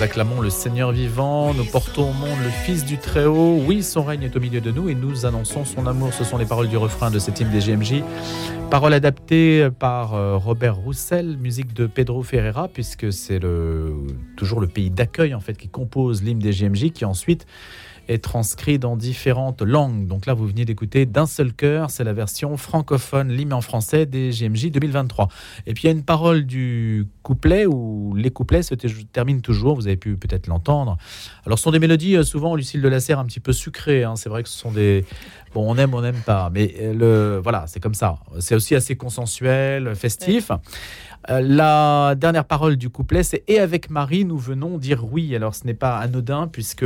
nous 0.01 0.05
acclamons 0.05 0.41
le 0.41 0.49
Seigneur 0.49 0.91
vivant, 0.91 1.53
nous 1.53 1.63
portons 1.63 2.09
au 2.09 2.13
monde 2.13 2.39
le 2.43 2.49
Fils 2.49 2.85
du 2.85 2.97
Très-Haut. 2.97 3.61
Oui, 3.67 3.83
son 3.83 4.03
règne 4.03 4.23
est 4.23 4.35
au 4.35 4.39
milieu 4.39 4.59
de 4.59 4.71
nous 4.71 4.89
et 4.89 4.95
nous 4.95 5.27
annonçons 5.27 5.63
son 5.63 5.85
amour. 5.85 6.11
Ce 6.11 6.23
sont 6.23 6.39
les 6.39 6.45
paroles 6.45 6.69
du 6.69 6.77
refrain 6.77 7.11
de 7.11 7.19
cet 7.19 7.39
hymne 7.39 7.51
des 7.51 7.59
GMJ. 7.59 8.01
Paroles 8.71 8.95
adaptées 8.95 9.69
par 9.77 10.15
euh, 10.15 10.37
Robert 10.37 10.75
Roussel, 10.75 11.37
musique 11.37 11.73
de 11.75 11.85
Pedro 11.85 12.23
Ferreira, 12.23 12.67
puisque 12.67 13.13
c'est 13.13 13.37
le, 13.37 13.93
toujours 14.37 14.59
le 14.59 14.65
pays 14.65 14.89
d'accueil 14.89 15.35
en 15.35 15.39
fait 15.39 15.53
qui 15.53 15.67
compose 15.67 16.23
l'hymne 16.23 16.39
des 16.39 16.49
GMJ, 16.49 16.89
qui 16.89 17.05
ensuite 17.05 17.45
est 18.11 18.23
transcrit 18.23 18.79
dans 18.79 18.95
différentes 18.97 19.61
langues. 19.61 20.07
Donc 20.07 20.25
là, 20.25 20.33
vous 20.33 20.47
venez 20.47 20.65
d'écouter 20.65 21.05
d'un 21.05 21.25
seul 21.25 21.53
cœur, 21.53 21.89
c'est 21.89 22.03
la 22.03 22.13
version 22.13 22.57
francophone, 22.57 23.29
l'hymne 23.31 23.53
en 23.53 23.61
français 23.61 24.05
des 24.05 24.29
GMJ 24.31 24.71
2023. 24.71 25.27
Et 25.65 25.73
puis 25.73 25.83
il 25.83 25.87
y 25.87 25.89
a 25.89 25.93
une 25.93 26.03
parole 26.03 26.45
du 26.45 27.07
couplet 27.23 27.65
où 27.65 28.13
les 28.15 28.29
couplets 28.31 28.63
se 28.63 28.75
te- 28.75 28.87
terminent 29.11 29.41
toujours, 29.41 29.75
vous 29.75 29.87
avez 29.87 29.97
pu 29.97 30.15
peut-être 30.17 30.47
l'entendre. 30.47 30.97
Alors 31.45 31.57
ce 31.57 31.63
sont 31.63 31.71
des 31.71 31.79
mélodies 31.79 32.15
euh, 32.17 32.23
souvent, 32.23 32.55
Lucille 32.55 32.81
de 32.81 32.87
la 32.87 32.99
Serre, 32.99 33.19
un 33.19 33.25
petit 33.25 33.39
peu 33.39 33.53
sucrées. 33.53 34.03
hein. 34.03 34.15
C'est 34.15 34.29
vrai 34.29 34.43
que 34.43 34.49
ce 34.49 34.57
sont 34.57 34.71
des... 34.71 35.05
Bon, 35.53 35.69
on 35.69 35.77
aime, 35.77 35.93
on 35.93 36.01
n'aime 36.01 36.21
pas, 36.25 36.49
mais 36.53 36.73
euh, 36.79 36.93
le, 36.93 37.39
voilà, 37.41 37.65
c'est 37.67 37.81
comme 37.81 37.93
ça. 37.93 38.19
C'est 38.39 38.55
aussi 38.55 38.73
assez 38.73 38.95
consensuel, 38.95 39.95
festif. 39.95 40.49
Euh, 41.29 41.39
La 41.41 42.15
dernière 42.15 42.45
parole 42.45 42.77
du 42.77 42.89
couplet, 42.89 43.23
c'est 43.23 43.43
Et 43.47 43.59
avec 43.59 43.89
Marie, 43.89 44.25
nous 44.25 44.37
venons 44.37 44.77
dire 44.77 45.05
oui. 45.11 45.35
Alors, 45.35 45.55
ce 45.55 45.65
n'est 45.65 45.73
pas 45.73 45.97
anodin, 45.97 46.47
puisque 46.47 46.85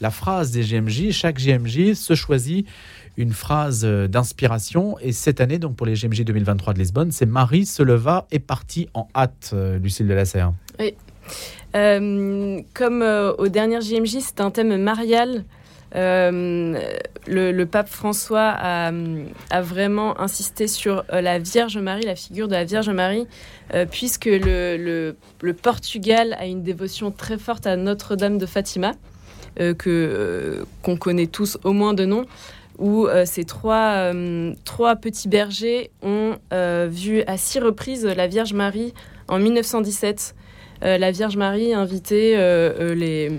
la 0.00 0.10
phrase 0.10 0.50
des 0.50 0.62
GMJ, 0.62 1.10
chaque 1.12 1.38
GMJ 1.38 1.94
se 1.94 2.14
choisit 2.14 2.66
une 3.16 3.32
phrase 3.32 3.82
euh, 3.84 4.08
d'inspiration. 4.08 4.98
Et 5.00 5.12
cette 5.12 5.40
année, 5.40 5.58
donc 5.58 5.76
pour 5.76 5.86
les 5.86 5.94
GMJ 5.94 6.24
2023 6.24 6.74
de 6.74 6.78
Lisbonne, 6.78 7.12
c'est 7.12 7.26
Marie 7.26 7.66
se 7.66 7.82
leva 7.82 8.26
et 8.30 8.38
partit 8.38 8.88
en 8.94 9.08
hâte, 9.14 9.50
euh, 9.54 9.78
Lucille 9.78 10.06
de 10.06 10.14
la 10.14 10.24
Serre. 10.24 10.52
Euh, 11.74 12.60
comme 12.74 13.02
euh, 13.02 13.32
aux 13.34 13.48
dernières 13.48 13.80
JMJ, 13.80 14.18
c'est 14.20 14.40
un 14.40 14.50
thème 14.50 14.76
marial. 14.82 15.44
Euh, 15.94 16.80
le, 17.26 17.64
pape 17.64 17.88
François 17.88 18.48
a, 18.48 18.90
vraiment 19.62 20.20
insisté 20.20 20.66
sur 20.66 21.04
euh, 21.12 21.20
la 21.20 21.38
Vierge 21.38 21.78
Marie, 21.78 22.02
la 22.02 22.16
figure 22.16 22.48
de 22.48 22.52
la 22.52 22.64
Vierge 22.64 22.90
Marie, 22.90 23.26
euh, 23.72 23.86
puisque 23.88 24.26
le, 24.26 25.14
Portugal 25.62 26.36
a 26.38 26.46
une 26.46 26.62
dévotion 26.62 27.10
très 27.10 27.38
forte 27.38 27.66
à 27.66 27.76
Notre-Dame 27.76 28.38
de 28.38 28.46
Fatima, 28.46 28.92
que 29.78 30.66
qu'on 30.82 30.98
connaît 30.98 31.28
tous 31.28 31.56
au 31.64 31.72
moins 31.72 31.94
de 31.94 32.04
nom, 32.04 32.26
où 32.78 33.08
ces 33.24 33.44
trois, 33.44 34.12
petits 35.00 35.28
bergers 35.28 35.90
ont 36.02 36.36
vu 36.52 37.22
à 37.26 37.38
six 37.38 37.58
reprises 37.58 38.04
la 38.04 38.26
Vierge 38.26 38.52
Marie 38.52 38.92
en 39.28 39.38
1917 39.38 40.34
euh, 40.84 40.98
la 40.98 41.10
Vierge 41.10 41.36
Marie 41.36 41.74
invitait 41.74 42.34
euh, 42.36 42.94
euh, 42.94 43.30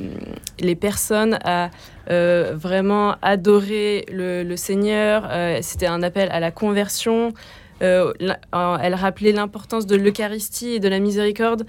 les, 0.59 0.75
personnes 0.75 1.37
à 1.43 1.69
vraiment 2.09 3.15
adorer 3.21 4.05
le, 4.11 4.55
Seigneur. 4.55 5.29
C'était 5.61 5.87
un 5.87 6.03
appel 6.03 6.29
à 6.31 6.39
la 6.39 6.51
conversion. 6.51 7.33
Elle 7.81 8.37
rappelait 8.51 9.33
l'importance 9.33 9.85
de 9.85 9.95
l'Eucharistie 9.95 10.75
et 10.75 10.79
de 10.79 10.87
la 10.87 10.99
miséricorde. 10.99 11.65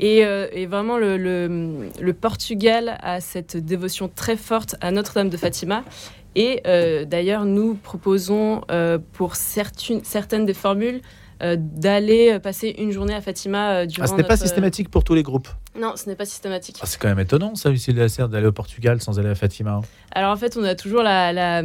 Et, 0.00 0.24
vraiment, 0.66 0.98
le, 0.98 2.12
Portugal 2.20 2.98
a 3.00 3.20
cette 3.20 3.56
dévotion 3.56 4.10
très 4.12 4.36
forte 4.36 4.74
à 4.80 4.90
Notre-Dame 4.90 5.30
de 5.30 5.36
Fatima. 5.36 5.84
Et 6.34 6.62
d'ailleurs, 7.06 7.44
nous 7.44 7.74
proposons 7.74 8.62
pour 9.12 9.36
certaines 9.36 10.46
des 10.46 10.54
formules 10.54 11.00
euh, 11.42 11.56
d'aller 11.58 12.38
passer 12.40 12.74
une 12.78 12.90
journée 12.92 13.14
à 13.14 13.20
Fatima 13.20 13.70
euh, 13.82 13.86
durant 13.86 14.04
Ah, 14.04 14.06
ce 14.08 14.14
n'est 14.14 14.22
pas 14.22 14.30
notre- 14.34 14.42
systématique 14.42 14.88
pour 14.90 15.04
tous 15.04 15.14
les 15.14 15.22
groupes. 15.22 15.48
Non, 15.78 15.92
ce 15.96 16.08
n'est 16.08 16.16
pas 16.16 16.24
systématique. 16.24 16.78
Ah, 16.80 16.86
c'est 16.86 16.98
quand 16.98 17.08
même 17.08 17.18
étonnant, 17.20 17.54
ça, 17.54 17.68
Lucille 17.70 17.94
de 17.94 18.00
la 18.00 18.08
Serre, 18.08 18.28
d'aller 18.28 18.46
au 18.46 18.52
Portugal 18.52 19.00
sans 19.02 19.18
aller 19.18 19.28
à 19.28 19.34
Fatima. 19.34 19.80
Alors 20.12 20.32
en 20.32 20.36
fait, 20.36 20.56
on 20.56 20.64
a 20.64 20.74
toujours 20.74 21.02
la, 21.02 21.32
la- 21.32 21.62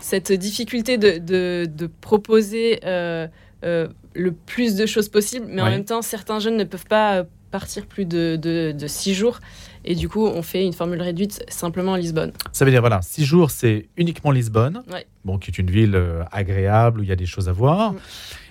cette 0.00 0.32
difficulté 0.32 0.98
de, 0.98 1.18
de- 1.18 1.66
de 1.68 1.86
proposer 1.86 2.80
euh, 2.84 3.26
euh, 3.64 3.88
le 4.14 4.32
plus 4.32 4.76
de 4.76 4.86
choses 4.86 5.08
possible, 5.08 5.46
mais 5.48 5.62
en 5.62 5.70
même 5.70 5.84
temps, 5.84 6.02
certains 6.02 6.38
jeunes 6.38 6.56
ne 6.56 6.64
peuvent 6.64 6.86
pas 6.86 7.16
euh, 7.18 7.24
partir 7.50 7.86
plus 7.86 8.04
de, 8.04 8.36
de, 8.40 8.72
de 8.72 8.86
six 8.86 9.14
jours. 9.14 9.40
Et 9.84 9.94
du 9.94 10.08
coup, 10.08 10.26
on 10.26 10.42
fait 10.42 10.64
une 10.66 10.72
formule 10.74 11.00
réduite 11.00 11.44
simplement 11.48 11.94
à 11.94 11.98
Lisbonne. 11.98 12.32
Ça 12.52 12.64
veut 12.64 12.70
dire, 12.70 12.80
voilà, 12.80 13.00
six 13.02 13.24
jours, 13.24 13.50
c'est 13.50 13.88
uniquement 13.96 14.30
Lisbonne, 14.32 14.82
Ouais. 14.92 15.06
bon, 15.24 15.38
qui 15.38 15.50
est 15.50 15.58
une 15.58 15.70
ville 15.70 15.94
euh, 15.94 16.22
agréable 16.30 17.00
où 17.00 17.02
il 17.04 17.08
y 17.08 17.12
a 17.12 17.16
des 17.16 17.26
choses 17.26 17.48
à 17.48 17.52
voir. 17.52 17.92
Mm. 17.94 17.96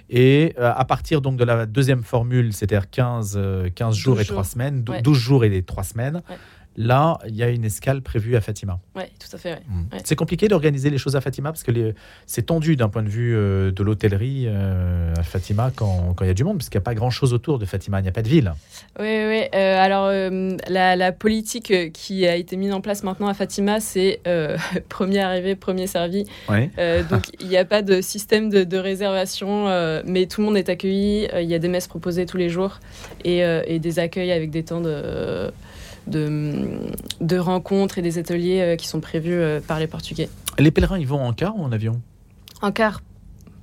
Et 0.09 0.53
euh, 0.57 0.71
à 0.75 0.85
partir 0.85 1.21
donc 1.21 1.37
de 1.37 1.43
la 1.43 1.65
deuxième 1.65 2.03
formule, 2.03 2.53
c'est-à-dire 2.53 2.89
15, 2.89 3.33
euh, 3.35 3.69
15 3.73 3.95
jours 3.95 4.15
12 4.15 4.21
et 4.21 4.25
3 4.25 4.35
jours. 4.43 4.45
semaines, 4.45 4.83
dou- 4.83 4.93
Ouais. 4.93 5.01
12 5.01 5.17
jours 5.17 5.43
et 5.43 5.49
les 5.49 5.63
3 5.63 5.83
semaines, 5.83 6.21
Ouais. 6.29 6.35
Là, 6.77 7.17
il 7.27 7.35
y 7.35 7.41
a 7.43 7.49
une 7.49 7.65
escale 7.65 8.01
prévue 8.01 8.35
à 8.35 8.41
Fatima. 8.41 8.79
Ouais, 8.95 9.09
tout 9.19 9.35
à 9.35 9.39
fait. 9.39 9.51
ouais. 9.53 9.61
Mm. 9.67 9.81
Ouais. 9.93 9.99
C'est 10.03 10.15
compliqué 10.15 10.47
d'organiser 10.47 10.89
les 10.91 10.97
choses 10.99 11.15
à 11.15 11.21
Fatima 11.21 11.51
parce 11.51 11.63
que 11.63 11.71
les- 11.71 11.95
c'est 12.27 12.43
tendu 12.45 12.75
d'un 12.75 12.87
point 12.89 13.01
de 13.03 13.09
vue 13.09 13.35
euh, 13.35 13.71
de 13.71 13.83
l'hôtellerie 13.83 14.45
euh, 14.47 15.11
à 15.17 15.23
Fatima 15.23 15.71
quand 15.75 16.15
il 16.21 16.27
y 16.27 16.29
a 16.29 16.33
du 16.35 16.43
monde, 16.43 16.57
parce 16.57 16.69
qu'il 16.69 16.77
n'y 16.77 16.83
a 16.83 16.85
pas 16.85 16.93
grand-chose 16.93 17.33
autour 17.33 17.57
de 17.59 17.65
Fatima, 17.65 17.99
il 17.99 18.03
n'y 18.03 18.09
a 18.09 18.11
pas 18.11 18.21
de 18.21 18.27
ville. 18.29 18.53
Oui, 18.99 19.05
oui. 19.07 19.41
euh, 19.55 19.79
alors, 19.79 20.09
la, 20.69 20.95
la 20.95 21.11
politique 21.11 21.91
qui 21.93 22.27
a 22.27 22.35
été 22.35 22.55
mise 22.57 22.71
en 22.73 22.81
place 22.81 23.03
maintenant 23.03 23.27
à 23.27 23.33
Fatima, 23.33 23.79
c'est 23.79 24.21
premier 24.89 25.19
arrivé, 25.19 25.55
premier 25.55 25.87
servi. 25.87 26.25
Ouais. 26.49 26.69
Donc 27.09 27.23
il 27.39 27.47
n'y 27.47 27.57
a 27.57 27.65
pas 27.65 27.81
de 27.81 28.01
système 28.01 28.49
de, 28.49 28.63
de 28.63 28.77
réservation, 28.77 29.65
mais 30.05 30.27
tout 30.27 30.41
le 30.41 30.47
monde 30.47 30.57
est 30.57 30.69
accueilli. 30.69 31.27
Il 31.35 31.49
y 31.49 31.55
a 31.55 31.59
des 31.59 31.69
messes 31.69 31.87
proposées 31.87 32.25
tous 32.25 32.37
les 32.37 32.49
jours 32.49 32.79
et, 33.25 33.39
et 33.39 33.79
des 33.79 33.99
accueils 33.99 34.31
avec 34.31 34.51
des 34.51 34.63
temps 34.63 34.81
de, 34.81 35.51
de, 36.07 36.79
de 37.21 37.37
rencontres 37.37 37.97
et 37.97 38.01
des 38.01 38.17
ateliers 38.17 38.61
euh, 38.61 38.75
qui 38.75 38.87
sont 38.87 38.99
prévus 38.99 39.33
euh, 39.33 39.59
par 39.59 39.79
les 39.79 39.87
Portugais. 39.87 40.29
Les 40.57 40.71
pèlerins, 40.71 40.97
ils 40.97 41.07
vont 41.07 41.21
en 41.21 41.33
car 41.33 41.57
ou 41.57 41.63
en 41.63 41.71
avion? 41.71 42.01
En 42.61 42.71
car, 42.71 43.01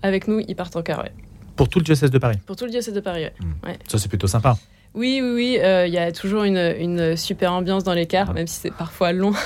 avec 0.02 0.28
nous, 0.28 0.40
ils 0.46 0.54
partent 0.54 0.76
en 0.76 0.82
car, 0.82 1.00
ouais. 1.00 1.12
Pour 1.56 1.68
tout 1.68 1.78
le 1.78 1.84
diocèse 1.84 2.10
de 2.10 2.18
Paris? 2.18 2.38
Pour 2.46 2.56
tout 2.56 2.64
le 2.64 2.70
diocèse 2.70 2.94
de 2.94 3.00
Paris, 3.00 3.24
ouais. 3.64 3.78
Ça, 3.88 3.98
c'est 3.98 4.08
plutôt 4.08 4.26
sympa. 4.26 4.56
Oui, 4.94 5.20
oui, 5.22 5.30
oui, 5.34 5.58
euh, 5.60 5.86
il 5.88 5.92
y 5.92 5.98
a 5.98 6.12
toujours 6.12 6.44
une, 6.44 6.74
une 6.78 7.16
super 7.16 7.52
ambiance 7.52 7.82
dans 7.82 7.94
les 7.94 8.06
cars, 8.06 8.32
même 8.32 8.46
si 8.46 8.60
c'est 8.60 8.74
parfois 8.74 9.12
long. 9.12 9.32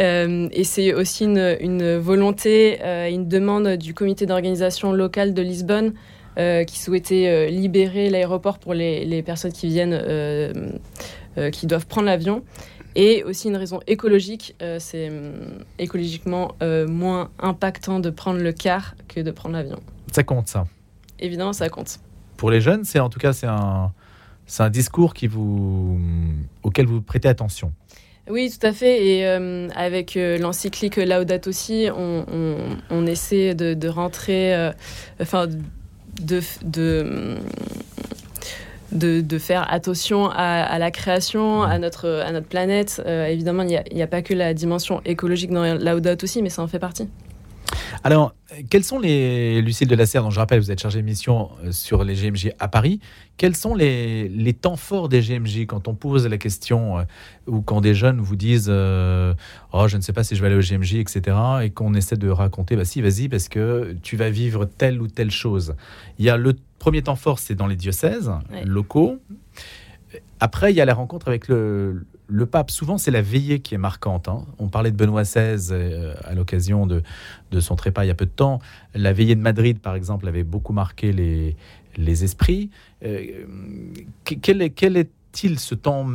Euh, 0.00 0.48
et 0.50 0.64
c'est 0.64 0.92
aussi 0.92 1.24
une, 1.24 1.56
une 1.60 1.96
volonté, 1.96 2.78
euh, 2.82 3.08
une 3.08 3.28
demande 3.28 3.76
du 3.76 3.94
comité 3.94 4.26
d'organisation 4.26 4.92
locale 4.92 5.34
de 5.34 5.40
Lisbonne 5.40 5.94
qui 6.64 6.78
souhaitait 6.78 7.28
euh, 7.28 7.46
libérer 7.48 8.10
l'aéroport 8.10 8.58
pour 8.58 8.74
les, 8.74 9.04
les 9.04 9.22
personnes 9.22 9.52
qui 9.52 9.68
viennent, 9.68 9.98
euh, 10.00 10.52
euh, 11.38 11.50
qui 11.50 11.66
doivent 11.66 11.86
prendre 11.86 12.06
l'avion. 12.06 12.42
Et 12.94 13.24
aussi 13.24 13.48
une 13.48 13.56
raison 13.56 13.80
écologique, 13.86 14.54
euh, 14.62 14.78
c'est 14.80 15.10
hum, 15.10 15.64
écologiquement 15.78 16.54
euh, 16.62 16.86
moins 16.88 17.30
impactant 17.38 18.00
de 18.00 18.10
prendre 18.10 18.40
le 18.40 18.52
car 18.52 18.94
que 19.08 19.20
de 19.20 19.30
prendre 19.30 19.54
l'avion. 19.54 19.80
Ça 20.12 20.22
compte, 20.22 20.48
ça. 20.48 20.66
Évidemment, 21.18 21.52
ça 21.52 21.68
compte. 21.68 21.98
pour 22.36 22.50
les 22.50 22.60
jeunes, 22.60 22.84
c'est 22.84 23.00
en 23.00 23.08
tout 23.08 23.18
cas 23.18 23.32
c'est 23.32 23.46
un, 23.46 23.92
c'est 24.46 24.62
un 24.62 24.70
discours 24.70 25.14
qui 25.14 25.26
vous, 25.26 25.98
auquel 26.62 26.86
vous 26.86 27.00
prêtez 27.02 27.28
attention. 27.28 27.72
Oui, 28.28 28.50
tout 28.50 28.66
à 28.66 28.72
fait. 28.72 29.06
Et 29.06 29.26
euh, 29.26 29.68
avec 29.76 30.16
euh, 30.16 30.36
l'encyclique 30.38 30.96
Laudato 30.96 31.48
aussi, 31.50 31.88
on, 31.96 32.24
on, 32.30 32.56
on 32.90 33.06
essaie 33.06 33.54
de, 33.54 33.74
de 33.74 33.88
rentrer, 33.88 34.54
euh, 34.54 34.72
enfin, 35.20 35.46
de, 36.20 36.40
de, 36.64 37.36
de, 38.92 39.20
de 39.20 39.38
faire 39.38 39.66
attention 39.72 40.28
à, 40.30 40.62
à 40.62 40.78
la 40.78 40.90
création, 40.90 41.62
à 41.62 41.78
notre, 41.78 42.08
à 42.08 42.32
notre 42.32 42.46
planète. 42.46 43.02
Euh, 43.06 43.26
évidemment, 43.26 43.62
il 43.62 43.82
n'y 43.92 44.02
a, 44.02 44.06
pas 44.06 44.22
que 44.22 44.34
la 44.34 44.54
dimension 44.54 45.00
écologique 45.04 45.50
dans 45.50 45.74
Laudato 45.78 46.24
aussi, 46.24 46.42
mais 46.42 46.50
ça 46.50 46.62
en 46.62 46.68
fait 46.68 46.78
partie. 46.78 47.08
Alors, 48.04 48.34
quels 48.70 48.84
sont 48.84 48.98
les, 48.98 49.60
Lucille 49.62 49.88
de 49.88 49.96
la 49.96 50.06
Serre, 50.06 50.22
dont 50.22 50.30
je 50.30 50.38
rappelle, 50.38 50.60
vous 50.60 50.70
êtes 50.70 50.80
chargée 50.80 51.00
de 51.00 51.04
mission 51.06 51.50
euh, 51.64 51.72
sur 51.72 52.04
les 52.04 52.14
GMJ 52.14 52.50
à 52.58 52.68
Paris, 52.68 53.00
quels 53.36 53.56
sont 53.56 53.74
les, 53.74 54.28
les 54.28 54.52
temps 54.52 54.76
forts 54.76 55.08
des 55.08 55.20
GMJ 55.20 55.66
quand 55.66 55.88
on 55.88 55.94
pose 55.94 56.26
la 56.26 56.38
question 56.38 56.98
euh, 56.98 57.02
ou 57.46 57.60
quand 57.62 57.80
des 57.80 57.94
jeunes 57.94 58.20
vous 58.20 58.36
disent 58.36 58.68
euh, 58.70 59.34
Oh, 59.72 59.88
je 59.88 59.96
ne 59.96 60.02
sais 60.02 60.12
pas 60.12 60.24
si 60.24 60.36
je 60.36 60.40
vais 60.40 60.46
aller 60.48 60.56
au 60.56 60.60
GMJ, 60.60 60.94
etc. 60.96 61.36
et 61.62 61.70
qu'on 61.70 61.94
essaie 61.94 62.16
de 62.16 62.28
raconter 62.28 62.76
Bah, 62.76 62.84
si, 62.84 63.00
vas-y, 63.02 63.28
parce 63.28 63.48
que 63.48 63.96
tu 64.02 64.16
vas 64.16 64.30
vivre 64.30 64.64
telle 64.66 65.00
ou 65.00 65.08
telle 65.08 65.30
chose. 65.30 65.74
Il 66.18 66.24
y 66.24 66.30
a 66.30 66.36
le 66.36 66.54
premier 66.78 67.02
temps 67.02 67.16
fort, 67.16 67.38
c'est 67.38 67.54
dans 67.54 67.66
les 67.66 67.76
diocèses 67.76 68.30
Ouais. 68.52 68.64
locaux. 68.64 69.18
Après, 70.40 70.72
il 70.72 70.76
y 70.76 70.80
a 70.80 70.84
la 70.84 70.94
rencontre 70.94 71.28
avec 71.28 71.48
le, 71.48 72.04
le 72.28 72.46
pape. 72.46 72.70
Souvent, 72.70 72.98
c'est 72.98 73.10
la 73.10 73.22
veillée 73.22 73.60
qui 73.60 73.74
est 73.74 73.78
marquante. 73.78 74.28
hein. 74.28 74.44
On 74.58 74.68
parlait 74.68 74.90
de 74.90 74.96
Benoît 74.96 75.22
XVI 75.22 75.68
euh, 75.72 76.14
à 76.24 76.34
l'occasion 76.34 76.86
de, 76.86 77.02
de 77.50 77.60
son 77.60 77.76
trépas 77.76 78.04
il 78.04 78.08
y 78.08 78.10
a 78.10 78.14
peu 78.14 78.26
de 78.26 78.30
temps. 78.30 78.60
La 78.94 79.12
veillée 79.12 79.34
de 79.36 79.40
Madrid, 79.40 79.78
par 79.78 79.94
exemple, 79.94 80.26
avait 80.28 80.42
beaucoup 80.44 80.72
marqué 80.72 81.12
les, 81.12 81.56
les 81.96 82.24
esprits. 82.24 82.70
Euh, 83.04 83.44
que- 84.24 84.34
quel 84.34 84.62
est, 84.62 84.70
quel 84.70 84.96
est-il 84.96 85.58
ce 85.58 85.74
temps, 85.74 86.06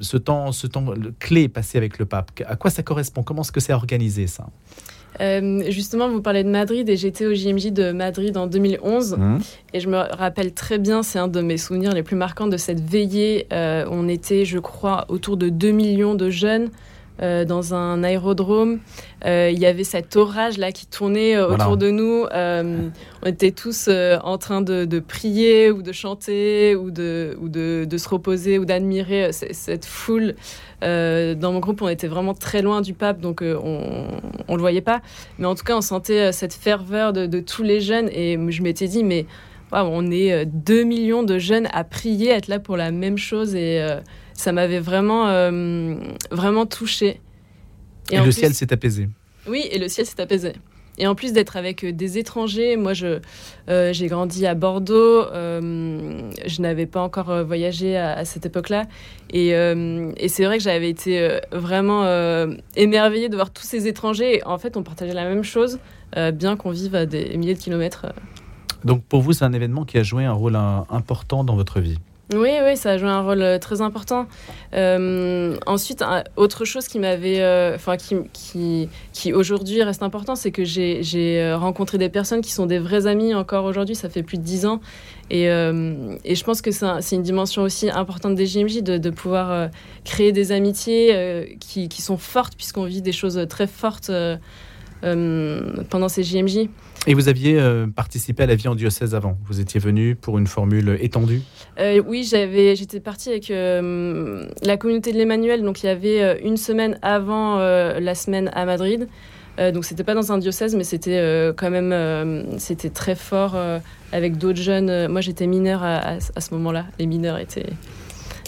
ce 0.00 0.16
temps, 0.16 0.52
ce 0.52 0.66
temps 0.66 0.86
clé 1.18 1.48
passé 1.48 1.78
avec 1.78 1.98
le 1.98 2.04
pape? 2.06 2.30
À 2.46 2.56
quoi 2.56 2.70
ça 2.70 2.82
correspond? 2.82 3.22
Comment 3.22 3.42
est-ce 3.42 3.52
que 3.52 3.60
c'est 3.60 3.72
organisé 3.72 4.26
ça? 4.26 4.48
Euh, 5.20 5.62
justement, 5.68 6.08
vous 6.08 6.22
parlez 6.22 6.44
de 6.44 6.48
Madrid 6.48 6.88
et 6.88 6.96
j'étais 6.96 7.26
au 7.26 7.34
JMJ 7.34 7.72
de 7.72 7.92
Madrid 7.92 8.36
en 8.36 8.46
2011. 8.46 9.16
Mmh. 9.16 9.38
Et 9.74 9.80
je 9.80 9.88
me 9.88 9.96
rappelle 9.96 10.52
très 10.52 10.78
bien, 10.78 11.02
c'est 11.02 11.18
un 11.18 11.28
de 11.28 11.40
mes 11.40 11.56
souvenirs 11.56 11.92
les 11.92 12.02
plus 12.02 12.16
marquants 12.16 12.46
de 12.46 12.56
cette 12.56 12.80
veillée. 12.80 13.46
Euh, 13.52 13.84
on 13.90 14.08
était, 14.08 14.44
je 14.44 14.58
crois, 14.58 15.04
autour 15.08 15.36
de 15.36 15.48
2 15.48 15.70
millions 15.70 16.14
de 16.14 16.30
jeunes 16.30 16.70
euh, 17.22 17.44
dans 17.44 17.74
un 17.74 18.02
aérodrome. 18.02 18.78
Euh, 19.26 19.50
Il 19.52 19.58
y 19.58 19.66
avait 19.66 19.84
cet 19.84 20.16
orage 20.16 20.56
là 20.58 20.72
qui 20.72 20.86
tournait 20.86 21.36
euh, 21.36 21.46
Voilà. 21.46 21.64
autour 21.64 21.76
de 21.76 21.90
nous. 21.90 22.24
On 23.22 23.26
était 23.26 23.50
tous 23.50 23.88
en 23.88 24.38
train 24.38 24.62
de, 24.62 24.84
de 24.84 24.98
prier 25.00 25.70
ou 25.70 25.82
de 25.82 25.92
chanter 25.92 26.74
ou 26.76 26.90
de, 26.90 27.36
ou 27.40 27.48
de, 27.48 27.84
de 27.88 27.98
se 27.98 28.08
reposer 28.08 28.58
ou 28.58 28.64
d'admirer 28.64 29.30
cette 29.32 29.84
foule. 29.84 30.34
Euh, 30.82 31.34
dans 31.34 31.52
mon 31.52 31.58
groupe, 31.58 31.82
on 31.82 31.88
était 31.88 32.06
vraiment 32.08 32.32
très 32.32 32.62
loin 32.62 32.80
du 32.80 32.94
pape, 32.94 33.20
donc 33.20 33.42
euh, 33.42 33.58
on 33.62 34.06
on 34.48 34.56
le 34.56 34.60
voyait 34.62 34.80
pas. 34.80 35.02
Mais 35.38 35.46
en 35.46 35.54
tout 35.54 35.62
cas, 35.64 35.76
on 35.76 35.82
sentait 35.82 36.28
euh, 36.28 36.32
cette 36.32 36.54
ferveur 36.54 37.12
de, 37.12 37.26
de 37.26 37.40
tous 37.40 37.62
les 37.62 37.80
jeunes. 37.80 38.08
Et 38.12 38.38
je 38.48 38.62
m'étais 38.62 38.88
dit, 38.88 39.04
mais 39.04 39.26
on 39.72 40.10
est 40.10 40.32
euh, 40.32 40.44
2 40.46 40.82
millions 40.84 41.22
de 41.22 41.38
jeunes 41.38 41.68
à 41.72 41.84
prier, 41.84 42.32
à 42.32 42.36
être 42.36 42.48
là 42.48 42.58
pour 42.58 42.78
la 42.78 42.90
même 42.92 43.18
chose. 43.18 43.54
Et 43.54 43.84
ça 44.34 44.52
m'avait 44.52 44.80
vraiment, 44.80 45.26
euh, 45.28 45.94
vraiment 46.30 46.66
touchée. 46.66 47.20
Et, 48.10 48.16
le 48.16 48.22
plus- 48.24 48.32
ciel 48.32 48.54
s'est 48.54 48.72
apaisé. 48.72 49.08
oui, 49.46 49.64
et 49.70 49.78
le 49.78 49.88
ciel 49.88 50.06
s'est 50.06 50.20
apaisé. 50.20 50.52
Et 50.98 51.06
en 51.06 51.14
plus 51.14 51.32
d'être 51.32 51.56
avec 51.56 51.82
euh, 51.84 51.92
des 51.92 52.18
étrangers, 52.18 52.76
moi 52.76 52.92
je 52.92 53.20
euh, 53.70 53.92
j'ai 53.92 54.06
grandi 54.08 54.46
à 54.46 54.54
Bordeaux, 54.54 55.22
euh, 55.32 56.20
je 56.46 56.60
n'avais 56.60 56.84
pas 56.86 57.00
encore 57.00 57.44
voyagé 57.44 57.96
à, 57.96 58.12
à 58.12 58.24
cette 58.26 58.44
époque-là, 58.44 58.84
et, 59.32 59.54
euh, 59.54 60.12
et 60.18 60.28
c'est 60.28 60.44
vrai 60.44 60.58
que 60.58 60.64
j'avais 60.64 60.90
été 60.90 61.38
vraiment 61.52 62.04
émerveillée 62.76 63.28
de 63.30 63.36
voir 63.36 63.50
tous 63.50 63.62
ces 63.62 63.86
étrangers. 63.86 64.38
Et 64.38 64.44
en 64.44 64.58
fait, 64.58 64.76
on 64.76 64.82
partageait 64.82 65.14
la 65.14 65.24
même 65.24 65.44
chose, 65.44 65.78
bien 66.34 66.56
qu'on 66.56 66.70
vive 66.70 66.94
à 66.94 67.06
des 67.06 67.36
milliers 67.38 67.54
de 67.54 67.60
kilomètres. 67.60 68.06
Donc 68.84 69.04
pour 69.04 69.20
vous, 69.22 69.32
c'est 69.32 69.44
un 69.44 69.52
événement 69.52 69.84
qui 69.84 69.96
a 69.98 70.02
joué 70.02 70.24
un 70.24 70.32
rôle 70.32 70.56
important 70.56 71.44
dans 71.44 71.54
votre 71.54 71.80
vie? 71.80 71.98
Oui, 72.32 72.50
oui, 72.64 72.76
ça 72.76 72.92
a 72.92 72.96
joué 72.98 73.08
un 73.08 73.22
rôle 73.22 73.42
euh, 73.42 73.58
très 73.58 73.80
important. 73.80 74.26
Euh, 74.74 75.56
ensuite, 75.66 76.04
autre 76.36 76.64
chose 76.64 76.86
qui 76.86 77.00
m'avait, 77.00 77.40
euh, 77.40 77.74
enfin, 77.74 77.96
qui, 77.96 78.14
qui, 78.32 78.88
qui 79.12 79.32
aujourd'hui 79.32 79.82
reste 79.82 80.04
important, 80.04 80.36
c'est 80.36 80.52
que 80.52 80.62
j'ai 80.64 81.52
rencontré 81.54 81.98
des 81.98 82.08
personnes 82.08 82.40
qui 82.40 82.52
sont 82.52 82.66
des 82.66 82.78
vrais 82.78 83.08
amis 83.08 83.34
encore 83.34 83.64
aujourd'hui. 83.64 83.96
Ça 83.96 84.08
fait 84.08 84.22
plus 84.22 84.38
de 84.38 84.44
dix 84.44 84.64
ans, 84.64 84.80
et, 85.30 85.46
et 85.46 86.34
je 86.36 86.44
pense 86.44 86.62
que 86.62 86.70
c'est 86.70 86.84
un- 86.84 87.00
c'est 87.00 87.16
une 87.16 87.22
dimension 87.22 87.62
aussi 87.62 87.90
importante 87.90 88.36
des 88.36 88.46
JMJ 88.46 88.82
de, 88.82 88.96
de 88.98 89.10
pouvoir 89.10 89.68
créer 90.04 90.30
des 90.30 90.52
amitiés 90.52 91.56
qui, 91.58 91.88
qui 91.88 92.00
sont 92.02 92.16
fortes 92.16 92.54
puisqu'on 92.56 92.84
vit 92.84 93.02
des 93.02 93.12
choses 93.12 93.44
très 93.48 93.66
fortes 93.66 94.10
pendant 95.02 96.08
ces 96.08 96.22
JMJ. 96.22 96.68
Et 97.06 97.14
vous 97.14 97.28
aviez 97.28 97.58
euh, 97.58 97.86
participé 97.86 98.42
à 98.42 98.46
la 98.46 98.54
vie 98.54 98.68
en 98.68 98.74
diocèse 98.74 99.14
avant. 99.14 99.38
Vous 99.46 99.60
étiez 99.60 99.80
venu 99.80 100.14
pour 100.16 100.38
une 100.38 100.46
formule 100.46 100.98
étendue. 101.00 101.40
Euh, 101.78 102.02
oui, 102.06 102.24
j'avais, 102.28 102.76
j'étais 102.76 103.00
partie 103.00 103.30
avec 103.30 103.50
euh, 103.50 104.46
la 104.62 104.76
communauté 104.76 105.12
de 105.12 105.16
l'Emmanuel, 105.16 105.62
donc 105.62 105.82
il 105.82 105.86
y 105.86 105.88
avait 105.88 106.40
une 106.42 106.58
semaine 106.58 106.98
avant 107.00 107.58
la 107.58 108.14
semaine 108.14 108.50
à 108.52 108.64
Madrid. 108.64 109.08
Donc 109.58 109.84
c'était 109.84 110.04
pas 110.04 110.14
dans 110.14 110.32
un 110.32 110.38
diocèse, 110.38 110.74
mais 110.74 110.84
c'était 110.84 111.52
quand 111.56 111.70
même, 111.70 112.58
c'était 112.58 112.88
très 112.88 113.14
fort 113.14 113.56
avec 114.12 114.38
d'autres 114.38 114.60
jeunes. 114.60 115.08
Moi, 115.08 115.20
j'étais 115.20 115.46
mineure 115.46 115.82
à 115.82 116.18
ce 116.20 116.54
moment-là. 116.54 116.86
Les 116.98 117.06
mineurs 117.06 117.38
étaient 117.38 117.66